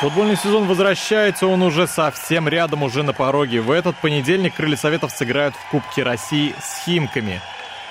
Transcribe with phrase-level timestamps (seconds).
[0.00, 3.60] Футбольный сезон возвращается, он уже совсем рядом, уже на пороге.
[3.60, 7.42] В этот понедельник крылья Советов сыграют в Кубке России с Химками.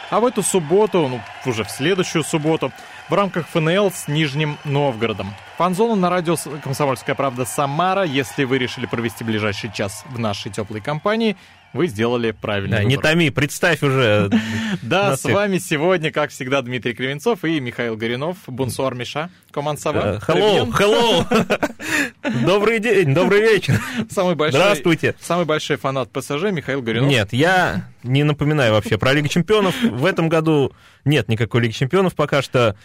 [0.10, 2.72] А в эту субботу, ну, уже в следующую субботу,
[3.10, 5.36] в рамках ФНЛ с Нижним Новгородом.
[5.60, 8.06] Фанзона на радио «Комсомольская правда» Самара.
[8.06, 11.38] Если вы решили провести ближайший час в нашей теплой компании,
[11.74, 12.90] вы сделали правильный Да, выбор.
[12.90, 14.30] не томи, представь уже.
[14.82, 18.38] Да, с вами сегодня, как всегда, Дмитрий Кривенцов и Михаил Горинов.
[18.48, 19.30] Бонсуар Миша.
[19.52, 20.20] Команд Сава.
[20.28, 21.70] Э, Hello, hello.
[22.46, 23.80] Добрый день, добрый вечер.
[24.10, 25.16] Самый большой, Здравствуйте.
[25.20, 27.10] Самый большой фанат ПСЖ Михаил Горинов.
[27.10, 29.76] Нет, я не напоминаю вообще про Лигу Чемпионов.
[29.82, 30.74] В этом году
[31.06, 32.76] нет никакой Лиги Чемпионов пока что.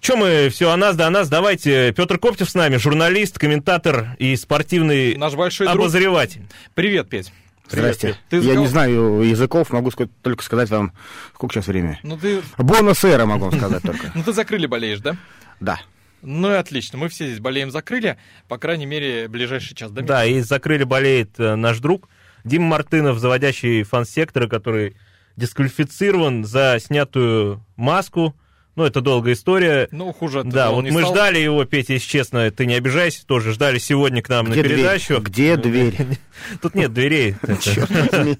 [0.00, 1.92] Че мы все о нас, да о нас, давайте.
[1.92, 5.78] Петр Коптев с нами, журналист, комментатор и спортивный Наш большой друг.
[5.80, 6.42] обозреватель.
[6.74, 7.32] Привет, Петь.
[7.68, 8.16] Здрасте.
[8.28, 10.92] Ты Я не знаю языков, могу сказать- только сказать вам,
[11.34, 11.98] сколько сейчас время.
[12.02, 14.12] Ну ты, Бонус-эра могу вам сказать только.
[14.14, 15.16] ну ты закрыли болеешь, да?
[15.60, 15.80] Да.
[16.22, 16.98] Ну и отлично.
[16.98, 18.16] Мы все здесь болеем закрыли.
[18.48, 19.90] По крайней мере, ближайший час.
[19.90, 20.02] Да?
[20.02, 22.08] Да, и закрыли болеет э, наш друг
[22.44, 24.96] Дима Мартынов, заводящий фан-сектора, который
[25.36, 28.34] дисквалифицирован за снятую маску.
[28.76, 29.88] Ну, это долгая история.
[29.92, 31.12] Ну, хуже от Да, вот не мы стал.
[31.12, 34.68] ждали его, Петя, если честно, ты не обижайся, тоже ждали сегодня к нам Где на
[34.68, 35.20] передачу.
[35.20, 35.22] дверь?
[35.22, 35.94] Где дверь?
[36.60, 37.36] Тут нет дверей.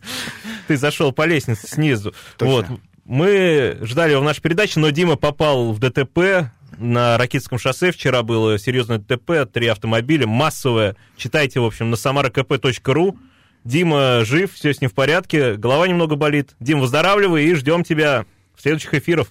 [0.67, 2.15] Ты зашел по лестнице снизу.
[2.41, 2.67] Вот.
[3.05, 7.93] Мы ждали его в нашей передаче, но Дима попал в ДТП на Ракитском шоссе.
[7.93, 10.97] Вчера было серьезное ДТП, три автомобиля, массовое.
[11.17, 13.17] Читайте, в общем, на samarakp.ru.
[13.65, 16.55] Дима жив, все с ним в порядке, голова немного болит.
[16.61, 19.29] Дим, выздоравливай и ждем тебя в следующих эфирах.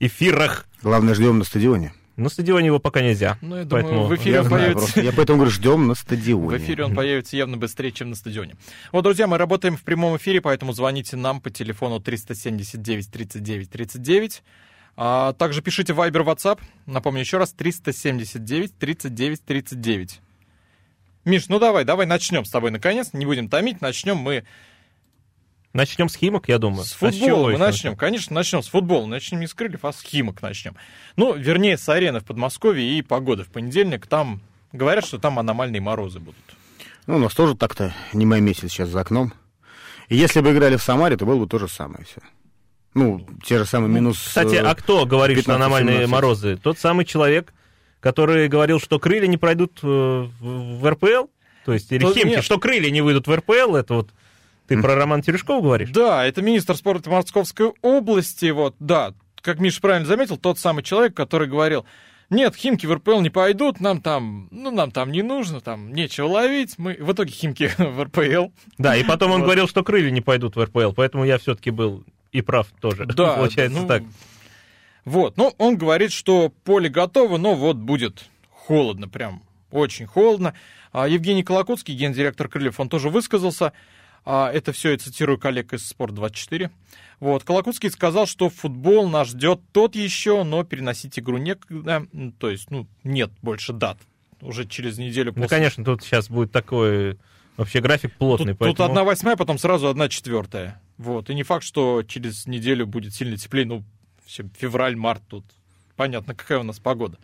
[0.00, 0.66] Эфирах.
[0.82, 1.92] Главное, ждем на стадионе.
[2.16, 3.38] На стадионе его пока нельзя.
[3.40, 4.84] Ну, я думаю, Поэтому- в эфире Я он знаю появится.
[4.92, 5.00] просто.
[5.02, 6.56] Я поэтому говорю, ждем на В стадионе.
[6.58, 8.56] эфире он появится явно быстрее, чем на стадионе.
[8.92, 14.42] Вот, друзья, мы работаем в прямом эфире, поэтому звоните нам по телефону 379 39 39.
[14.96, 16.58] А также пишите в Viber, WhatsApp.
[16.86, 20.20] Напомню еще раз, 379 39 39.
[21.24, 23.10] Миш, ну давай, давай начнем с тобой наконец.
[23.12, 24.44] Не будем томить, начнем мы
[25.72, 26.84] Начнем с Химок, я думаю.
[26.84, 27.50] с А с футбола.
[27.50, 29.06] Мы начнем, конечно, начнем с футбола.
[29.06, 30.74] Начнем не с крыльев, а с Химок начнем.
[31.16, 34.06] Ну, вернее, с арены в Подмосковье и погоды в понедельник.
[34.06, 34.40] Там
[34.72, 36.42] говорят, что там аномальные морозы будут.
[37.06, 39.32] Ну, у нас тоже так-то не май месяц сейчас за окном.
[40.08, 42.20] И если бы играли в Самаре, то было бы то же самое все.
[42.94, 44.18] Ну, те же самые минус...
[44.18, 45.54] Кстати, э, а кто говорит, что 15-17?
[45.54, 46.56] аномальные морозы?
[46.56, 47.54] Тот самый человек,
[48.00, 51.28] который говорил, что крылья не пройдут э, в в РПЛ?
[51.64, 52.44] То есть, или То Химки, нет.
[52.44, 53.76] что крылья не выйдут в РПЛ?
[53.76, 54.10] Это вот
[54.70, 55.90] ты про Романа Терешкова говоришь?
[55.90, 58.50] Да, это министр спорта Московской области.
[58.50, 61.84] Вот, да, как Миша правильно заметил, тот самый человек, который говорил,
[62.30, 66.28] нет, Химки в РПЛ не пойдут, нам там, ну, нам там не нужно, там нечего
[66.28, 66.78] ловить.
[66.78, 66.94] Мы...
[67.00, 68.52] В итоге Химки в РПЛ.
[68.78, 69.46] Да, и потом он Вот.
[69.46, 73.06] говорил, что крылья не пойдут в РПЛ, поэтому я все-таки был и прав тоже.
[73.06, 74.04] Да, Получается ну, так.
[75.04, 79.42] Вот, ну, он говорит, что поле готово, но вот будет холодно, прям
[79.72, 80.54] очень холодно.
[80.92, 83.72] А Евгений Колокутский, гендиректор Крыльев, он тоже высказался.
[84.24, 86.70] А, это все я цитирую коллег из Спорт24.
[87.20, 92.06] Вот, Колокутский сказал, что футбол нас ждет тот еще, но переносить игру некогда.
[92.12, 93.98] М, То есть, ну, нет больше дат.
[94.40, 97.18] Уже через неделю Ну, после конечно, тут сейчас будет такой
[97.58, 98.52] вообще график плотный.
[98.54, 100.80] Тут, тут поэтому- одна восьмая, потом сразу одна четвертая.
[100.96, 101.28] Вот.
[101.28, 103.66] И не факт, что через неделю будет сильно теплее.
[103.66, 103.84] Ну,
[104.24, 105.44] все, февраль, март тут.
[105.96, 107.18] Понятно, какая у нас погода.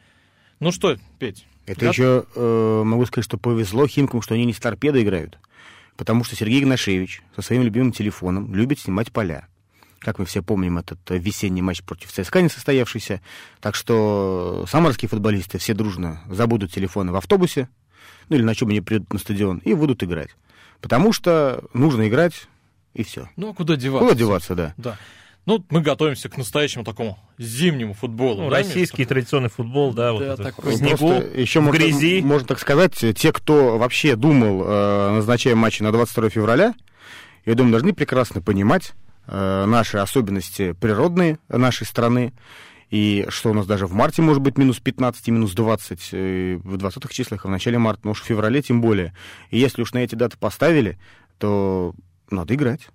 [0.60, 1.46] Ну что, Петь?
[1.66, 1.88] Это да?
[1.88, 5.38] еще э, могу сказать, что повезло Химкам, что они не с торпедой играют.
[5.96, 9.48] Потому что Сергей Игнашевич со своим любимым телефоном любит снимать поля.
[9.98, 13.22] Как мы все помним, этот э, весенний матч против ЦСКА не состоявшийся.
[13.60, 17.68] Так что самарские футболисты все дружно забудут телефоны в автобусе,
[18.28, 20.30] ну или на чем они придут на стадион, и будут играть.
[20.80, 22.46] Потому что нужно играть,
[22.92, 23.30] и все.
[23.36, 24.06] Ну, а куда деваться?
[24.06, 24.74] Куда деваться, да.
[24.76, 24.98] Да.
[25.46, 28.42] Ну, мы готовимся к настоящему такому зимнему футболу.
[28.42, 29.08] Ну, да, российский Миш?
[29.08, 30.72] традиционный футбол, да, вот Да, это такой.
[30.72, 32.20] в снегу, Просто еще в можно, грязи.
[32.20, 36.74] можно так сказать, те, кто вообще думал, э, назначая матчи на 22 февраля,
[37.44, 38.92] я думаю, должны прекрасно понимать
[39.28, 42.32] э, наши особенности природные нашей страны,
[42.90, 46.58] и что у нас даже в марте может быть минус 15 и минус 20 э,
[46.62, 49.14] в 20-х числах, а в начале марта, но уж в феврале тем более.
[49.50, 50.98] И если уж на эти даты поставили,
[51.38, 51.94] то
[52.30, 52.88] надо играть.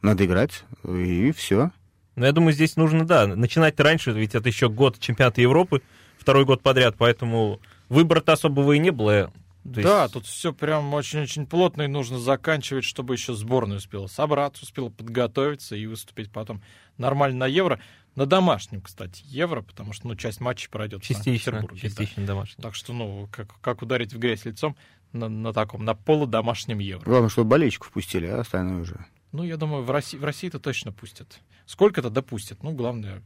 [0.00, 1.70] Надо играть, и все.
[2.18, 5.82] Но я думаю, здесь нужно, да, начинать раньше, ведь это еще год чемпионата Европы,
[6.18, 9.32] второй год подряд, поэтому выбора-то особого и не было.
[9.62, 14.08] То да, есть- тут все прям очень-очень плотно, и нужно заканчивать, чтобы еще сборная успела
[14.08, 16.60] собраться, успела подготовиться и выступить потом
[16.96, 17.78] нормально на Евро.
[18.16, 21.80] На домашнем, кстати, Евро, потому что ну, часть матчей пройдет в Частично, Санкт-Петербурге.
[21.82, 21.88] да.
[21.88, 22.62] частично домашний.
[22.62, 24.76] Так что, ну, как, как ударить в грязь лицом
[25.12, 27.04] на, на таком, на полудомашнем Евро.
[27.04, 29.06] Главное, чтобы болельщиков пустили, а остальное уже.
[29.32, 31.40] Ну, я думаю, в России, в России-то точно пустят.
[31.66, 32.62] Сколько-то допустят.
[32.62, 33.22] Ну, главное,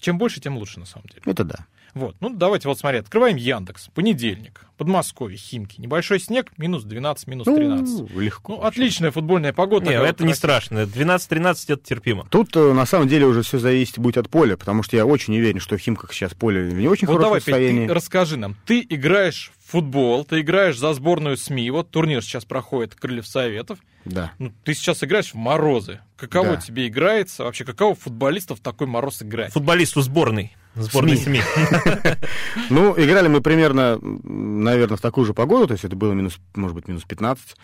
[0.00, 1.22] чем больше, тем лучше, на самом деле.
[1.26, 1.66] Это да.
[1.94, 3.88] Вот, ну давайте вот смотри, открываем Яндекс.
[3.94, 5.80] Понедельник, Подмосковье, Химки.
[5.80, 8.10] Небольшой снег, минус 12, минус 13.
[8.12, 8.56] Ну, легко.
[8.56, 9.86] Ну, отличная футбольная погода.
[9.86, 10.78] Не, такая это вот не страшно.
[10.84, 12.26] 12-13 это терпимо.
[12.30, 15.36] Тут э, на самом деле уже все зависит будет от поля, потому что я очень
[15.36, 17.86] уверен, что в Химках сейчас поле в не очень Вот хорошем давай, Петь, состоянии.
[17.88, 18.56] ты расскажи нам.
[18.66, 21.70] Ты играешь в футбол, ты играешь за сборную СМИ.
[21.70, 23.78] Вот турнир сейчас проходит Крыльев Советов.
[24.04, 24.32] Да.
[24.38, 26.00] Ну, ты сейчас играешь в морозы.
[26.16, 26.56] Каково Да.
[26.56, 27.44] тебе играется?
[27.44, 29.52] Вообще, каково футболистов в такой мороз играть?
[29.52, 30.56] Футболисту сборной.
[30.74, 31.40] Сборной СМИ.
[32.70, 36.74] Ну, играли мы примерно, наверное, в такую же погоду, то есть это было минус, может
[36.74, 37.56] быть, минус 15.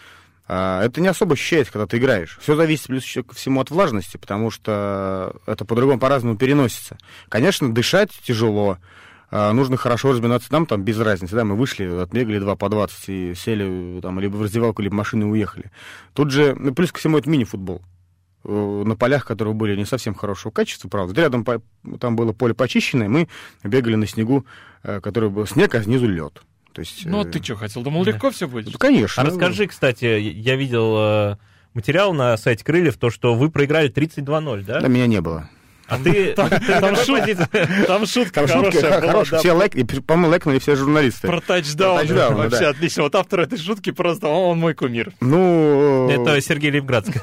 [0.48, 2.38] А, Это не особо ощущается, когда ты играешь.
[2.40, 6.98] Все зависит плюс еще ко всему от влажности, потому что это по-другому, по-разному переносится.
[7.28, 8.78] Конечно, дышать тяжело,
[9.30, 10.52] а, нужно хорошо разминаться.
[10.52, 14.36] Нам там без разницы, да, мы вышли, отбегали 2 по 20 и сели там либо
[14.36, 15.70] в раздевалку, либо в машину и уехали.
[16.14, 17.82] Тут же, ну, плюс ко всему, это мини-футбол
[18.44, 21.20] э, на полях, которые были не совсем хорошего качества, правда.
[21.20, 21.60] Рядом по-
[22.00, 23.28] там было поле почищенное, мы
[23.64, 24.46] бегали на снегу,
[24.82, 26.42] э, который был снег, а снизу лед.
[26.72, 27.82] То есть, Ну, а ты что, хотел?
[27.82, 28.66] Думал, легко все будет?
[28.72, 29.22] ну, конечно.
[29.22, 31.38] А расскажи, кстати, я видел
[31.72, 34.80] материал на сайте Крыльев, то, что вы проиграли 32-0, да?
[34.80, 35.48] Да, меня не было.
[35.88, 36.34] А ты...
[36.34, 39.30] Там шутка, там шутка Там шутка хорошая была, хорошая.
[39.30, 41.28] да, Все лайк, и, по-моему, лайкнули все журналисты.
[41.28, 41.98] Про тачдаун.
[41.98, 42.68] Про тачдаун, Вообще да.
[42.70, 43.02] отлично.
[43.04, 45.12] Вот автор этой шутки просто, он мой кумир.
[45.20, 47.20] Ну, Это Сергей Левградский.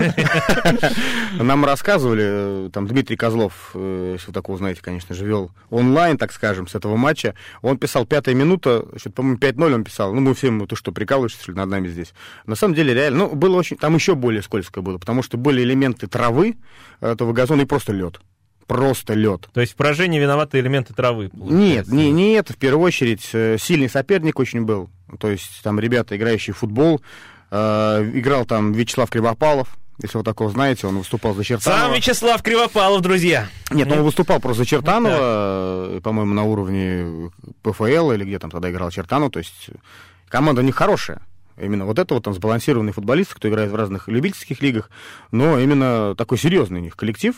[1.43, 6.17] нам рассказывали, э, там Дмитрий Козлов, э, если вы такого знаете, конечно же, вел онлайн,
[6.17, 7.35] так скажем, с этого матча.
[7.61, 10.13] Он писал пятая минута, по-моему, 5-0 он писал.
[10.13, 12.13] Ну, мы все ему, ты что, прикалываешься, что ли, над нами здесь?
[12.45, 15.61] На самом деле, реально, ну, было очень, там еще более скользко было, потому что были
[15.61, 16.55] элементы травы,
[17.01, 18.19] этого газона и просто лед.
[18.67, 19.49] Просто лед.
[19.53, 21.29] То есть в поражении виноваты элементы травы.
[21.33, 21.95] Нет, получается.
[21.95, 24.89] не, не это, в первую очередь, э, сильный соперник очень был.
[25.19, 27.01] То есть там ребята, играющие в футбол.
[27.51, 31.81] Э, играл там Вячеслав Кривопалов, если вы такого знаете, он выступал за Чертанова.
[31.81, 33.47] Сам Вячеслав Кривопалов, друзья.
[33.69, 37.31] Нет, он выступал просто за Чертанова, э, по-моему, на уровне
[37.61, 39.31] ПФЛ или где там тогда играл Чертанов.
[39.31, 39.69] То есть
[40.29, 41.21] команда у них хорошая.
[41.61, 44.89] Именно вот это вот там сбалансированный футболист, кто играет в разных любительских лигах,
[45.31, 47.35] но именно такой серьезный у них коллектив.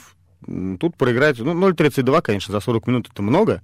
[0.80, 3.62] Тут проиграть, ну, 0.32, конечно, за 40 минут это много.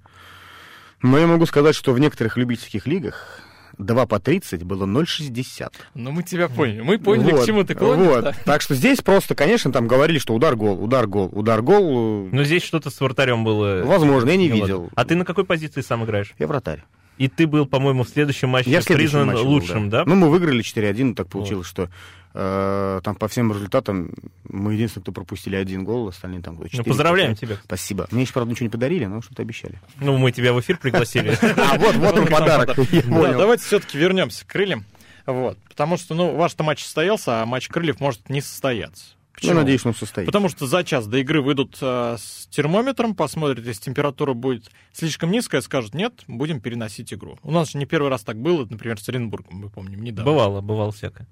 [1.02, 3.40] Но я могу сказать, что в некоторых любительских лигах
[3.78, 5.72] 2 по 30 было 0,60.
[5.94, 6.80] Ну, мы тебя поняли.
[6.82, 8.06] Мы поняли, Вот, к чему ты клонишь.
[8.06, 8.24] вот.
[8.24, 8.34] да.
[8.44, 12.28] Так что здесь просто, конечно, там говорили, что удар-гол, удар-гол, удар-гол.
[12.30, 13.82] Ну, здесь что-то с вратарем было.
[13.84, 14.90] Возможно, я не видел.
[14.94, 16.34] А ты на какой позиции сам играешь?
[16.38, 16.84] Я вратарь.
[17.18, 20.04] И ты был, по-моему, в следующем матче Я в следующем признан матче был, лучшим, да?
[20.06, 21.88] Ну, мы выиграли 4-1, так получилось, что
[22.34, 24.12] э, там по всем результатам
[24.48, 26.84] мы единственные, кто пропустили один гол, остальные там Ну, 4.
[26.84, 27.56] поздравляем тебя.
[27.64, 28.08] Спасибо.
[28.10, 29.78] Мне еще, правда, ничего не подарили, но что-то обещали.
[30.00, 31.36] Ну, мы тебя в эфир пригласили.
[31.62, 32.76] А, вот, вот он подарок.
[32.76, 33.38] Да, понял.
[33.38, 34.84] давайте все-таки вернемся к крыльям.
[35.26, 35.58] Вот.
[35.68, 39.04] Потому что, ну, ваш-то матч состоялся, а матч крыльев может не состояться.
[39.34, 39.54] Почему?
[39.54, 40.30] надеюсь, он состоится.
[40.30, 45.30] Потому что за час до игры выйдут э, с термометром, посмотрят, если температура будет слишком
[45.30, 47.38] низкая, скажут, нет, будем переносить игру.
[47.42, 50.30] У нас же не первый раз так было, например, с Оренбургом, мы помним, недавно.
[50.30, 51.26] Бывало, бывало всякое.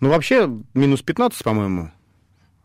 [0.00, 1.90] Ну, вообще, минус 15, по-моему,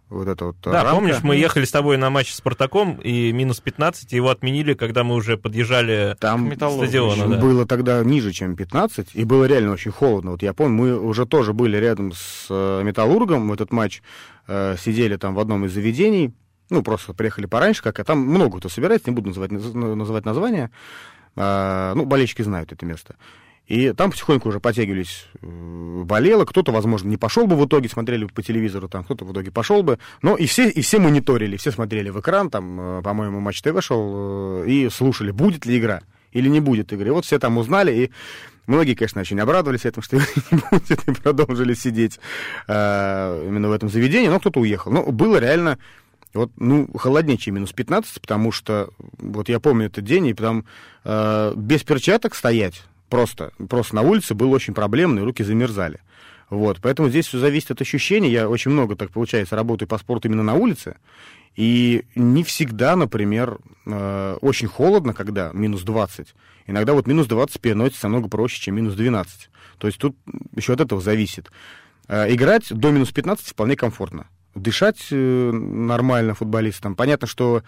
[0.10, 0.92] вот это вот Да, рамка.
[0.96, 5.04] помнишь, мы ехали с тобой на матч с Спартаком, и минус 15, его отменили, когда
[5.04, 7.38] мы уже подъезжали Там к стадиона, да.
[7.38, 10.32] было тогда ниже, чем 15, и было реально очень холодно.
[10.32, 14.02] Вот я помню, мы уже тоже были рядом с э, Металлургом в этот матч,
[14.48, 16.34] э, сидели там в одном из заведений,
[16.70, 20.26] ну, просто приехали пораньше, как, а там много кто собирается, не буду называть, наз- называть
[20.26, 20.70] название,
[21.40, 23.16] А, ну, болельщики знают это место.
[23.68, 28.26] И там потихоньку уже потягивались, э, болело, кто-то, возможно, не пошел бы в итоге, смотрели
[28.26, 31.72] по телевизору, там кто-то в итоге пошел бы, но и все, и все мониторили, все
[31.72, 36.02] смотрели в экран, там, э, по-моему, Матч ТВ шел, э, и слушали, будет ли игра
[36.32, 37.12] или не будет игры.
[37.12, 38.12] Вот все там узнали, и
[38.68, 40.16] многие, конечно, очень обрадовались этому, что
[40.52, 42.22] не будет, и продолжили сидеть
[42.70, 44.92] э, именно в этом заведении, но кто-то уехал.
[44.92, 45.78] Но было реально
[46.34, 50.64] вот, ну, холоднее, чем минус 15, потому что, вот я помню этот день, и там
[51.04, 56.00] э, без перчаток стоять просто, просто на улице было очень проблемно, и руки замерзали.
[56.50, 58.30] Вот, поэтому здесь все зависит от ощущений.
[58.30, 60.96] Я очень много, так получается, работаю по спорту именно на улице.
[61.58, 66.36] И не всегда, например, э, очень холодно, когда минус 20.
[66.68, 69.50] Иногда вот минус 20 переносится намного проще, чем минус 12.
[69.78, 70.16] То есть тут
[70.56, 71.52] еще от этого зависит.
[72.08, 74.28] Э, играть до минус 15 вполне комфортно.
[74.56, 76.96] Дышать э, нормально футболистам.
[76.96, 77.64] Понятно, что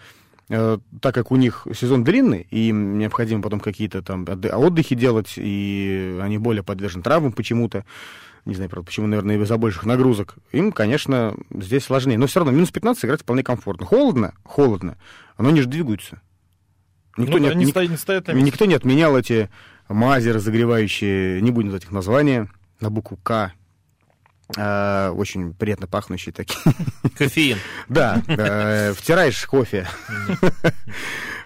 [0.50, 6.18] так как у них сезон длинный, и им необходимо потом какие-то там отдыхи делать, и
[6.20, 7.84] они более подвержены травмам почему-то,
[8.44, 12.18] не знаю, правда, почему, наверное, из-за больших нагрузок, им, конечно, здесь сложнее.
[12.18, 13.86] Но все равно минус 15 играть вполне комфортно.
[13.86, 14.34] Холодно?
[14.42, 14.96] Холодно.
[15.38, 16.20] Но они же двигаются.
[17.16, 18.46] Никто, Ну не, да, не ни- стоит- не стоят на месте.
[18.46, 19.50] никто не отменял эти
[19.88, 22.48] мази разогревающие, не будем называть их названия,
[22.80, 23.52] на букву К.
[24.56, 26.60] А, очень приятно пахнущие такие.
[27.16, 27.58] Кофеин.
[27.88, 29.86] Да, э, втираешь кофе.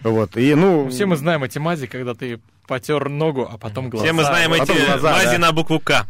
[0.03, 0.91] Вот, и ну...
[0.91, 4.05] Все мы знаем эти мази, когда ты потер ногу, а потом глаза.
[4.05, 5.39] Все мы знаем а эти глаза, мази да.
[5.39, 6.07] на букву К.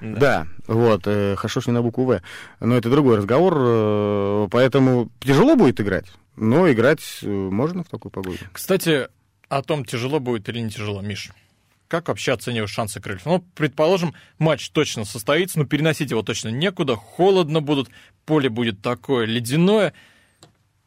[0.00, 2.20] Да, вот, э, хорошо, что не на букву В.
[2.60, 8.12] Но это другой разговор, э, поэтому тяжело будет играть, но играть э, можно в такую
[8.12, 8.38] погоду.
[8.52, 9.08] Кстати,
[9.48, 11.30] о том, тяжело будет или не тяжело, Миш.
[11.88, 13.24] Как вообще оцениваешь шансы крыльев?
[13.24, 17.88] Ну, предположим, матч точно состоится, но переносить его точно некуда, холодно будут,
[18.26, 19.94] поле будет такое ледяное.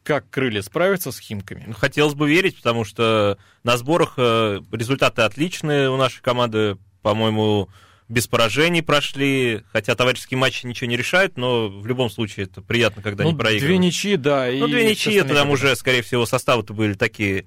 [0.04, 1.64] Как крылья справятся с химками?
[1.66, 7.68] Ну, Хотелось бы верить, потому что на сборах э, результаты отличные у нашей команды, по-моему,
[8.08, 13.02] без поражений прошли, хотя товарищеские матчи ничего не решают, но в любом случае это приятно,
[13.02, 13.80] когда ну, не проигрывают.
[13.80, 14.46] две ничьи, да.
[14.46, 17.46] Ну, и, две ничьи, это там уже, скорее всего, составы-то были такие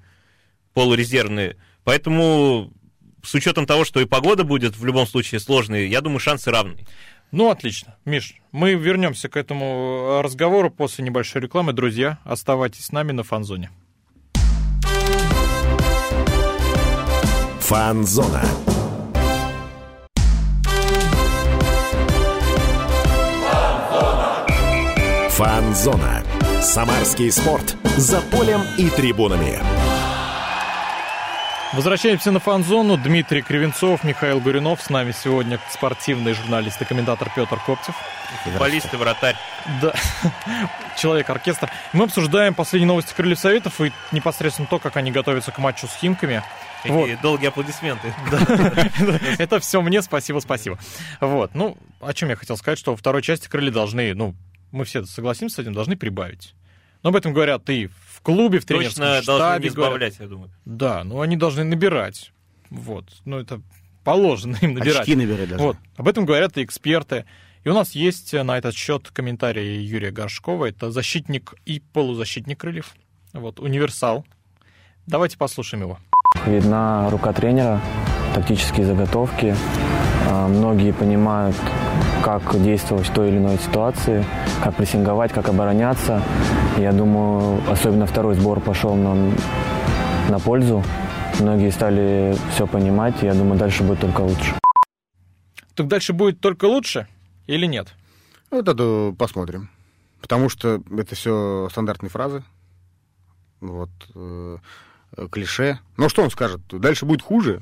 [0.74, 1.56] полурезервные.
[1.84, 2.72] Поэтому,
[3.26, 6.86] с учетом того, что и погода будет в любом случае сложной, я думаю, шансы равны.
[7.32, 7.96] Ну, отлично.
[8.04, 11.72] Миш, мы вернемся к этому э, разговору после небольшой рекламы.
[11.72, 13.70] Друзья, оставайтесь с нами на фанзоне.
[17.60, 18.44] Фанзона.
[25.30, 26.22] Фанзона.
[26.62, 27.76] Самарский спорт.
[27.96, 29.75] За полем и трибунами.
[31.76, 32.96] Возвращаемся на фан-зону.
[32.96, 34.80] Дмитрий Кривенцов, Михаил Гуринов.
[34.80, 37.94] С нами сегодня спортивный журналист и комментатор Петр Коптев.
[38.44, 39.36] Футболист и вратарь.
[39.82, 39.92] Да,
[40.96, 41.70] человек-оркестр.
[41.92, 45.94] Мы обсуждаем последние новости Крыльев Советов и непосредственно то, как они готовятся к матчу с
[45.96, 46.42] Химками.
[46.86, 47.02] Вот.
[47.02, 48.14] Какие долгие аплодисменты.
[49.38, 50.78] Это все мне, спасибо, спасибо.
[51.20, 54.34] Вот, ну, о чем я хотел сказать, что во второй части крылья должны, ну,
[54.72, 56.54] мы все согласимся с этим, должны прибавить.
[57.02, 59.68] Но об этом говорят и в клубе, в тренерском Точно должны штабе.
[59.68, 59.92] не говорят.
[59.92, 60.50] сбавлять, я думаю.
[60.64, 62.32] Да, ну они должны набирать.
[62.70, 63.60] Вот, ну это
[64.04, 65.00] положено им набирать.
[65.00, 65.62] Очки набирать даже.
[65.62, 67.24] Вот, об этом говорят и эксперты.
[67.64, 70.66] И у нас есть э, на этот счет комментарий Юрия Горшкова.
[70.66, 72.94] Это защитник и полузащитник крыльев.
[73.32, 74.24] Вот, универсал.
[75.06, 75.98] Давайте послушаем его.
[76.46, 77.80] Видна рука тренера,
[78.34, 79.56] тактические заготовки.
[80.28, 81.56] А, Многие понимают,
[82.24, 84.24] как действовать в той или иной ситуации,
[84.62, 86.22] как прессинговать, как обороняться.
[86.76, 89.34] Я думаю, особенно второй сбор пошел нам
[90.28, 90.82] на пользу.
[91.40, 94.54] Многие стали все понимать, и я думаю, дальше будет только лучше.
[95.74, 97.06] Так дальше будет только лучше
[97.46, 97.94] или нет?
[98.50, 99.68] Вот это посмотрим.
[100.20, 102.42] Потому что это все стандартные фразы.
[103.60, 103.90] Вот.
[105.16, 105.80] Э, клише.
[105.96, 106.60] Ну, что он скажет?
[106.68, 107.60] Дальше будет хуже.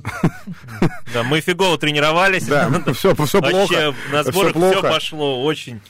[1.13, 2.47] Да, мы фигово тренировались.
[2.47, 3.55] Да, все, все плохо.
[3.55, 4.89] Вообще на сборах все плохо.
[4.89, 5.81] пошло очень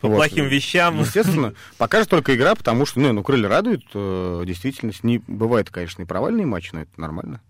[0.00, 0.16] по Вот.
[0.16, 1.00] плохим вещам.
[1.00, 5.04] Естественно, покажет только игра, потому что, ну, ну крылья радуют, э, действительность.
[5.04, 7.40] Не, бывает, конечно, и провальные матчи, но это нормально.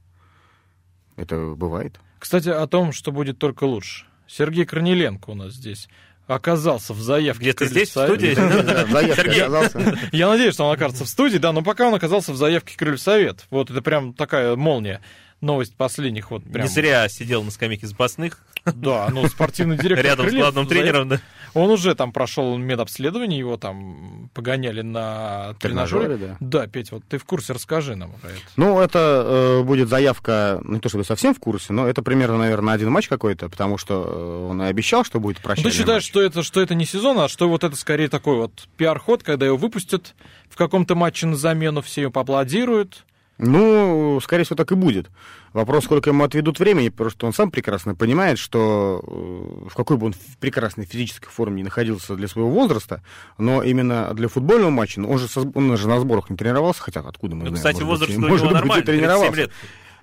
[1.16, 1.98] Это бывает.
[2.18, 4.06] Кстати, о том, что будет только лучше.
[4.26, 5.88] Сергей Корнеленко у нас здесь
[6.26, 7.42] оказался в заявке.
[7.42, 8.34] Где-то здесь, в студии?
[8.34, 9.42] Да, в заявке Сергей.
[9.42, 9.98] оказался.
[10.12, 13.00] Я надеюсь, что он окажется в студии, да, но пока он оказался в заявке Крыльев
[13.00, 13.46] Совет.
[13.50, 15.00] Вот это прям такая молния.
[15.40, 16.66] Новость последних вот прям.
[16.66, 20.68] Не зря сидел на скамейке запасных, Да, ну, спортивный директор рядом с Крыльев главным в
[20.68, 20.90] заявке.
[20.90, 21.08] тренером.
[21.10, 21.20] да.
[21.54, 26.04] Он уже там прошел медобследование, его там погоняли на тренажере.
[26.06, 26.60] Тренажеры, да.
[26.60, 28.40] Да, Петя, вот ты в курсе, расскажи нам про это.
[28.56, 32.74] Ну, это э, будет заявка, не то чтобы совсем в курсе, но это примерно, наверное,
[32.74, 36.02] один матч какой-то, потому что э, он и обещал, что будет Ну, прощальный ты считаешь,
[36.02, 36.08] матч.
[36.10, 39.46] что это, что это не сезон, а что вот это скорее такой вот пиар-ход, когда
[39.46, 40.14] его выпустят
[40.50, 43.04] в каком-то матче на замену, все ему поаплодируют.
[43.38, 45.10] Ну, скорее всего, так и будет.
[45.52, 49.96] Вопрос, сколько ему отведут времени, потому что он сам прекрасно понимает, что э, в какой
[49.96, 53.02] бы он в прекрасной физической форме не находился для своего возраста,
[53.38, 56.82] но именно для футбольного матча, ну, он же, со- он же на сборах не тренировался,
[56.82, 57.56] хотя откуда мы Ну, знаем.
[57.56, 59.40] Кстати, может возраст быть, у может него быть, и нормальный, 37 тренировался.
[59.40, 59.50] лет.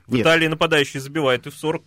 [0.07, 0.21] В Нет.
[0.21, 1.83] Италии нападающие забивают и в 40.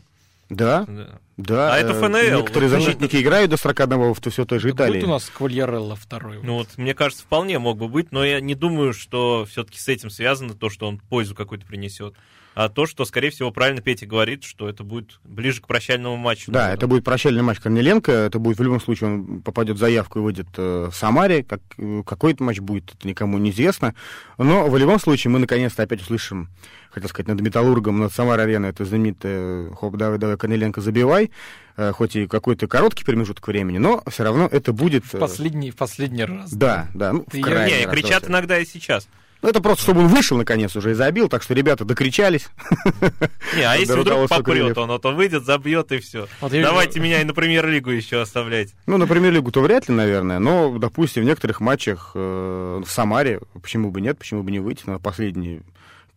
[0.48, 1.18] Да, Да.
[1.36, 1.74] да.
[1.74, 2.38] А это э, ФНЛ.
[2.38, 4.94] Некоторые защитники играют до 41 в все той же Италии.
[5.00, 6.40] будет у нас Квальярелло второй.
[6.42, 9.88] Ну вот, мне кажется, вполне мог бы быть, но я не думаю, что все-таки с
[9.88, 12.14] этим связано то, что он пользу какую-то принесет.
[12.54, 16.50] А то, что, скорее всего, правильно Петя говорит, что это будет ближе к прощальному матчу.
[16.50, 16.76] Да, наверное.
[16.78, 18.10] это будет прощальный матч Корнеленко.
[18.10, 21.42] Это будет в любом случае, он попадет в заявку и выйдет э, в Самаре.
[21.44, 23.94] Как, э, какой это матч будет, это никому не известно.
[24.38, 26.48] Но в любом случае мы наконец-то опять услышим,
[26.96, 31.30] хотел сказать, над Металлургом, над Самар-ареной, это знаменитое «Хоп, давай, давай, Корнеленко, забивай».
[31.76, 35.04] Э, хоть и какой-то короткий промежуток времени, но все равно это будет...
[35.04, 36.50] В э, последний, в последний раз.
[36.50, 37.12] Да, да.
[37.12, 38.28] Ну, в крайний Не, раз, кричат давайте.
[38.28, 39.08] иногда и сейчас.
[39.42, 42.48] Ну, это просто, чтобы он вышел, наконец, уже и забил, так что ребята докричались.
[43.54, 46.28] Не, а если вдруг попрет он, а то выйдет, забьет и все.
[46.40, 48.74] Вот Давайте меня и на премьер-лигу еще оставлять.
[48.86, 53.90] Ну, на премьер-лигу-то вряд ли, наверное, но, допустим, в некоторых матчах э, в Самаре, почему
[53.90, 55.60] бы нет, почему бы не выйти на последние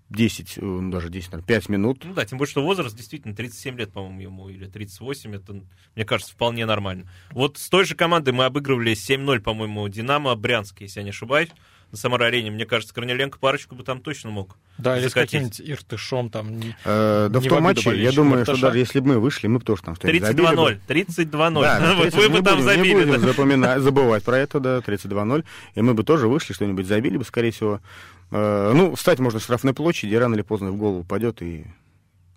[0.10, 2.02] 10, э, ну, даже 10, наверное, 5 минут.
[2.04, 5.62] Ну да, тем более, что возраст действительно 37 лет, по-моему, ему, или 38, это,
[5.96, 7.10] мне кажется, вполне нормально.
[7.32, 11.50] Вот с той же командой мы обыгрывали 7-0, по-моему, Динамо Брянск, если я не ошибаюсь,
[11.92, 12.52] на Самар-арене.
[12.52, 14.58] Мне кажется, Корнеленко парочку бы там точно мог.
[14.78, 15.32] Да, или с закатить.
[15.32, 16.60] каким-нибудь Иртышом там.
[16.60, 19.48] не- Э, да Не в том матче, я думаю, что даже если бы мы вышли,
[19.48, 20.54] мы бы тоже там что-нибудь забили бы.
[20.54, 21.62] 32-0, 32-0.
[21.62, 22.88] Да, да, Вот 30 вы бы там забили.
[22.88, 23.20] Не будем да.
[23.20, 25.44] запоминать, забывать про это, да, 32-0.
[25.76, 27.82] И мы бы тоже вышли, что-нибудь забили бы, скорее всего.
[28.32, 31.66] Э, ну, встать можно в штрафной площади, и рано или поздно в голову упадет и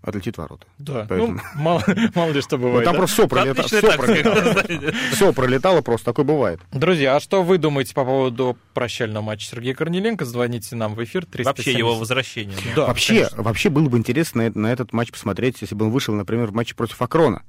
[0.02, 0.66] отлетит ворота.
[0.78, 1.84] Да, Поэтому- ну, мало,
[2.14, 2.84] мало ли что Ну, бывает.
[2.84, 2.98] там да?
[2.98, 3.66] просто все пролетало.
[3.66, 4.92] Отличная Все тактика.
[5.12, 6.60] все пролетало просто, такое бывает.
[6.72, 10.24] Друзья, а что вы думаете по поводу прощального матча Сергея Корниленко?
[10.24, 11.46] Звоните нам в эфир 370.
[11.66, 12.56] Вообще его возвращение.
[12.74, 13.42] Да, вообще, конечно.
[13.42, 16.54] вообще было бы интересно на, на этот матч посмотреть, если бы он вышел, например, в
[16.54, 17.42] матче против Акрона.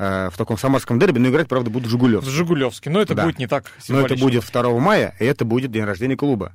[0.00, 2.30] э, в таком самарском дерби, но играть, правда, будут в В Жигулевске.
[2.30, 2.90] Жигулевске.
[2.90, 3.24] Но это Да.
[3.24, 6.52] будет не так Но это будет 2 мая, и это будет день рождения клуба.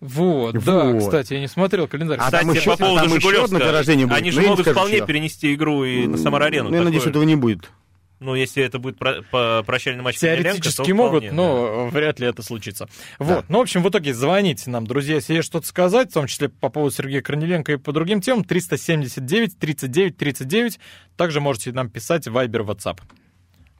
[0.00, 1.00] Вот, да, Вот.
[1.00, 2.18] кстати, я не смотрел календарь.
[2.18, 4.46] А там Кстати, еще- по поводу там еще одно день рождения будет, они же не
[4.48, 5.06] могут скажу, вполне чье.
[5.06, 6.70] перенести игру и на Самар-арену.
[6.70, 7.70] Ну, я надеюсь, этого не будет.
[8.18, 12.42] Ну, если это будет про- по- прощальный матч Теоретически могут, вполне, но вряд ли это
[12.42, 12.86] случится.
[13.18, 13.28] Вот.
[13.40, 13.44] Да.
[13.48, 16.50] Ну, в общем, в итоге звоните нам, друзья, если есть что-то сказать, в том числе
[16.50, 20.78] по поводу Сергея Корниленко и по другим темам, 379 39 39.
[21.16, 22.98] Также можете нам писать в Viber, WhatsApp.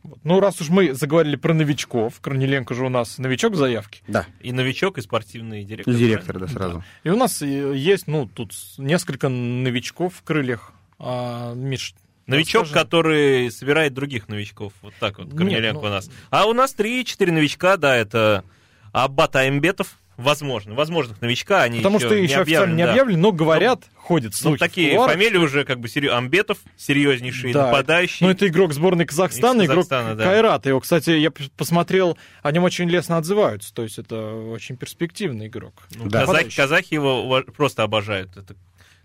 [0.03, 0.19] Вот.
[0.25, 4.01] Ну, раз уж мы заговорили про новичков, Корниленко же у нас новичок в заявке.
[4.09, 4.27] Да, да.
[4.41, 5.95] И новичок, и спортивный директор.
[5.95, 6.85] директор, да, сразу.
[7.05, 10.73] И у нас э, есть, ну, тут несколько новичков в крыльях.
[10.99, 11.95] А, Миш,
[12.27, 12.85] Новичок, расскажи.
[12.85, 14.73] который собирает других новичков.
[14.83, 16.11] Вот так вот, Корнеленко Нет, ну- у нас.
[16.31, 18.45] А у нас 3-4 новичка, да, это
[18.93, 22.93] Аббат Аймбетов, возможно, возможных новичка, они Потому еще что не еще официально не да.
[22.93, 24.57] объявлен, но говорят, ходят Ну, слухи.
[24.57, 26.13] в такие кулуарах, фамилии уже как бы серьез...
[26.13, 27.67] Амбетов, серьезнейший Да.
[27.67, 28.27] нападающий.
[28.27, 30.25] Ну, это игрок сборной Казахстана, Из игрок Казахстана, да.
[30.25, 30.69] Кайрата.
[30.69, 33.73] Его, кстати, я посмотрел, о нем очень лестно отзываются.
[33.75, 35.83] То есть это очень перспективный игрок.
[35.95, 36.27] Ну, Да.
[36.27, 38.37] казахи, казахи его просто обожают.
[38.37, 38.55] Это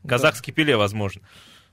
[0.07, 1.21] казахский пеле, возможно.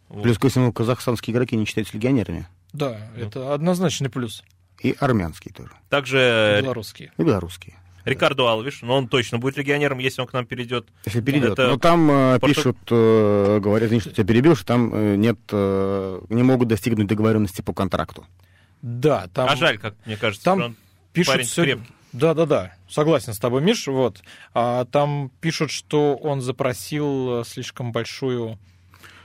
[0.09, 0.23] Вот.
[0.25, 2.47] Плюс ко всему, казахстанские игроки не считаются легионерами.
[2.73, 3.27] Да, Ну.
[3.27, 4.43] это однозначный плюс.
[4.81, 5.71] И армянские тоже.
[5.91, 7.13] Также Белорусские.
[7.17, 7.77] И белорусские.
[8.05, 10.87] Рикардо Алвиш, но он точно будет легионером, если он к нам перейдет.
[11.05, 11.53] Если перейдет.
[11.53, 15.17] Это Но там э, Порту- пишут, э, говорят, извини, что тебя перебил, что там э,
[15.17, 18.27] нет, э, не могут достигнуть договоренности по контракту.
[18.83, 20.77] Да, там а жаль, как мне кажется, там что он
[21.13, 21.93] пишут парень всё- крепкий.
[22.13, 22.75] Да, да, да.
[22.91, 23.87] Согласен с тобой, Миш.
[23.87, 24.23] Вот.
[24.53, 28.59] А, там пишут, что он запросил э, слишком большую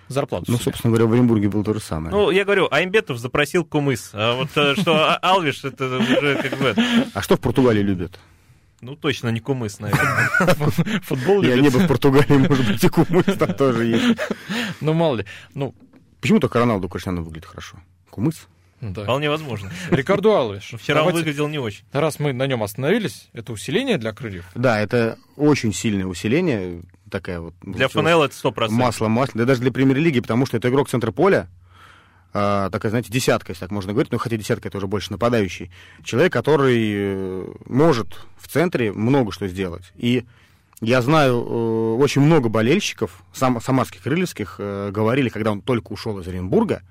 [0.07, 0.45] зарплату.
[0.47, 0.63] Ну, себе.
[0.65, 2.11] собственно говоря, в Оренбурге было то же самое.
[2.15, 4.11] Ну, я говорю, Аймбетов запросил кумыс.
[4.13, 6.75] А вот э, что А- Алвиш, это уже как бы...
[7.13, 8.17] А что в Португалии любят?
[8.81, 10.29] Ну, точно не кумыс, наверное.
[11.03, 14.19] Футбол Я не был в Португалии, может быть, и кумыс там тоже есть.
[14.81, 15.25] Ну, мало ли.
[15.55, 15.73] Ну,
[16.21, 17.77] Почему только Роналду Криштиану выглядит хорошо?
[18.09, 18.47] Кумыс?
[18.81, 19.03] да.
[19.03, 19.71] Вполне возможно.
[19.89, 20.73] Рикардо Алвиш.
[20.77, 21.83] Вчера он выглядел не очень.
[21.91, 24.45] Раз мы на нем остановились, это усиление для крыльев.
[24.53, 26.81] Да, это очень сильное усиление.
[27.09, 27.55] Такая вот...
[27.61, 28.69] Для ФНЛ это 100%.
[28.69, 29.39] Масло, масло.
[29.39, 31.47] Да даже для премьер-лиги, потому что это игрок центра поля.
[32.39, 35.71] А, такая, знаете, десятка, если так можно говорить, ну, хотя десятка это уже больше нападающий.
[36.03, 39.91] Человек, который э, может в центре много что сделать.
[39.95, 40.23] И
[40.79, 46.19] я знаю, э, очень много болельщиков, сам, самарских, крыльевских, э, говорили, когда он только ушел
[46.19, 46.83] из Оренбурга,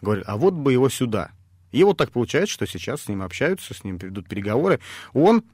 [0.00, 1.32] говорили, а вот бы его сюда.
[1.70, 4.80] И вот так получается, что сейчас с ним общаются, с ним ведут переговоры.
[5.12, 5.44] Он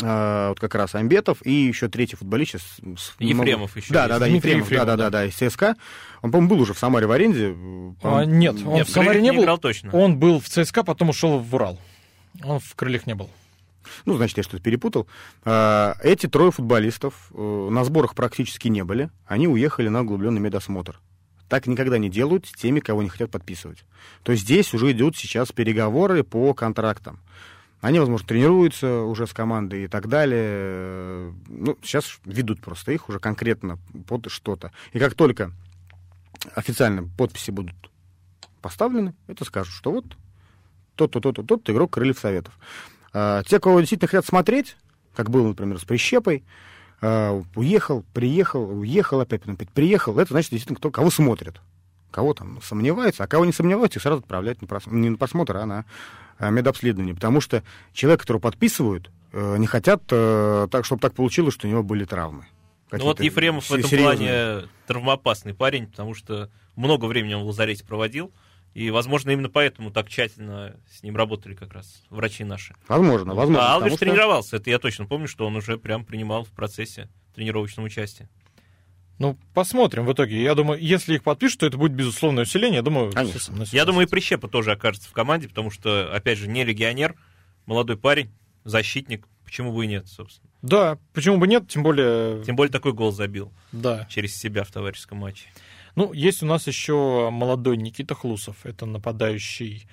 [0.00, 2.52] вот как раз Амбетов и еще третий футболист.
[2.52, 2.62] сейчас
[2.98, 4.08] с- Ефремов еще Да, есть.
[4.14, 5.76] да, да, Ефремов, Ефремов, да, да, да, да, из ЦСКА.
[6.22, 7.54] Он, по-моему, был уже в Самаре в аренде.
[7.54, 9.42] э, А, нет, он Нет, в Самаре Крыльев не был.
[9.44, 9.92] играл точно.
[9.92, 11.78] Он был в ЦСКА, потом ушел в Урал.
[12.42, 13.30] Он в крыльях не был.
[14.06, 15.06] Ну, значит, я что-то перепутал.
[15.44, 19.10] А, Эти трое футболистов э, на сборах практически не были.
[19.26, 20.98] Они уехали на углубленный медосмотр.
[21.48, 23.84] Так никогда не делают с теми, кого не хотят подписывать.
[24.22, 27.20] То есть здесь уже идут сейчас переговоры по контрактам.
[27.82, 31.34] Они, возможно, тренируются уже с командой и так далее.
[31.48, 34.70] Ну, сейчас ведут просто их уже конкретно под что-то.
[34.92, 35.50] И как только
[36.54, 37.74] официально подписи будут
[38.60, 40.16] поставлены, это скажут, что вот
[40.94, 42.56] тот-то, тот-то, тот игрок Крыльев Советов.
[43.12, 44.76] А, те, кого действительно хотят смотреть,
[45.16, 46.44] как было, например, с Прищепой,
[47.00, 51.60] а, уехал, приехал, уехал, опять, опять приехал, это значит действительно кто, кого смотрит.
[52.12, 55.56] Кого там сомневается, а кого не сомневается, их сразу отправлять на прос- не на просмотр,
[55.56, 55.84] а на
[56.38, 57.14] а, медобследование.
[57.14, 61.70] Потому что человек, которого подписывают, э, не хотят, э, так, чтобы так получилось, что у
[61.70, 62.46] него были травмы.
[62.90, 64.16] Ну вот Ефремов в этом серьезные.
[64.16, 68.32] плане травмоопасный парень, потому что много времени он в лазарете проводил.
[68.74, 72.74] И, возможно, именно поэтому так тщательно с ним работали как раз врачи наши.
[72.88, 73.66] Возможно, возможно.
[73.70, 77.08] а Алвиш что- тренировался, это я точно помню, что он уже прям принимал в процессе
[77.34, 78.28] тренировочном участии.
[79.22, 80.42] Ну, посмотрим в итоге.
[80.42, 82.78] Я думаю, если их подпишут, то это будет безусловное усиление.
[82.78, 83.64] Я думаю, Конечно.
[83.70, 84.10] Я думаю, и.
[84.10, 87.14] Прищепа тоже окажется в команде, потому что, опять же, не легионер,
[87.64, 88.32] молодой парень,
[88.64, 90.50] защитник, почему бы и нет, собственно.
[90.62, 94.08] Да, почему бы нет, тем более, Тем более такой гол забил да.
[94.10, 95.46] через себя в товарищеском матче.
[95.94, 98.56] Ну, есть у нас еще молодой Никита Хлусов.
[98.66, 99.86] Это нападающий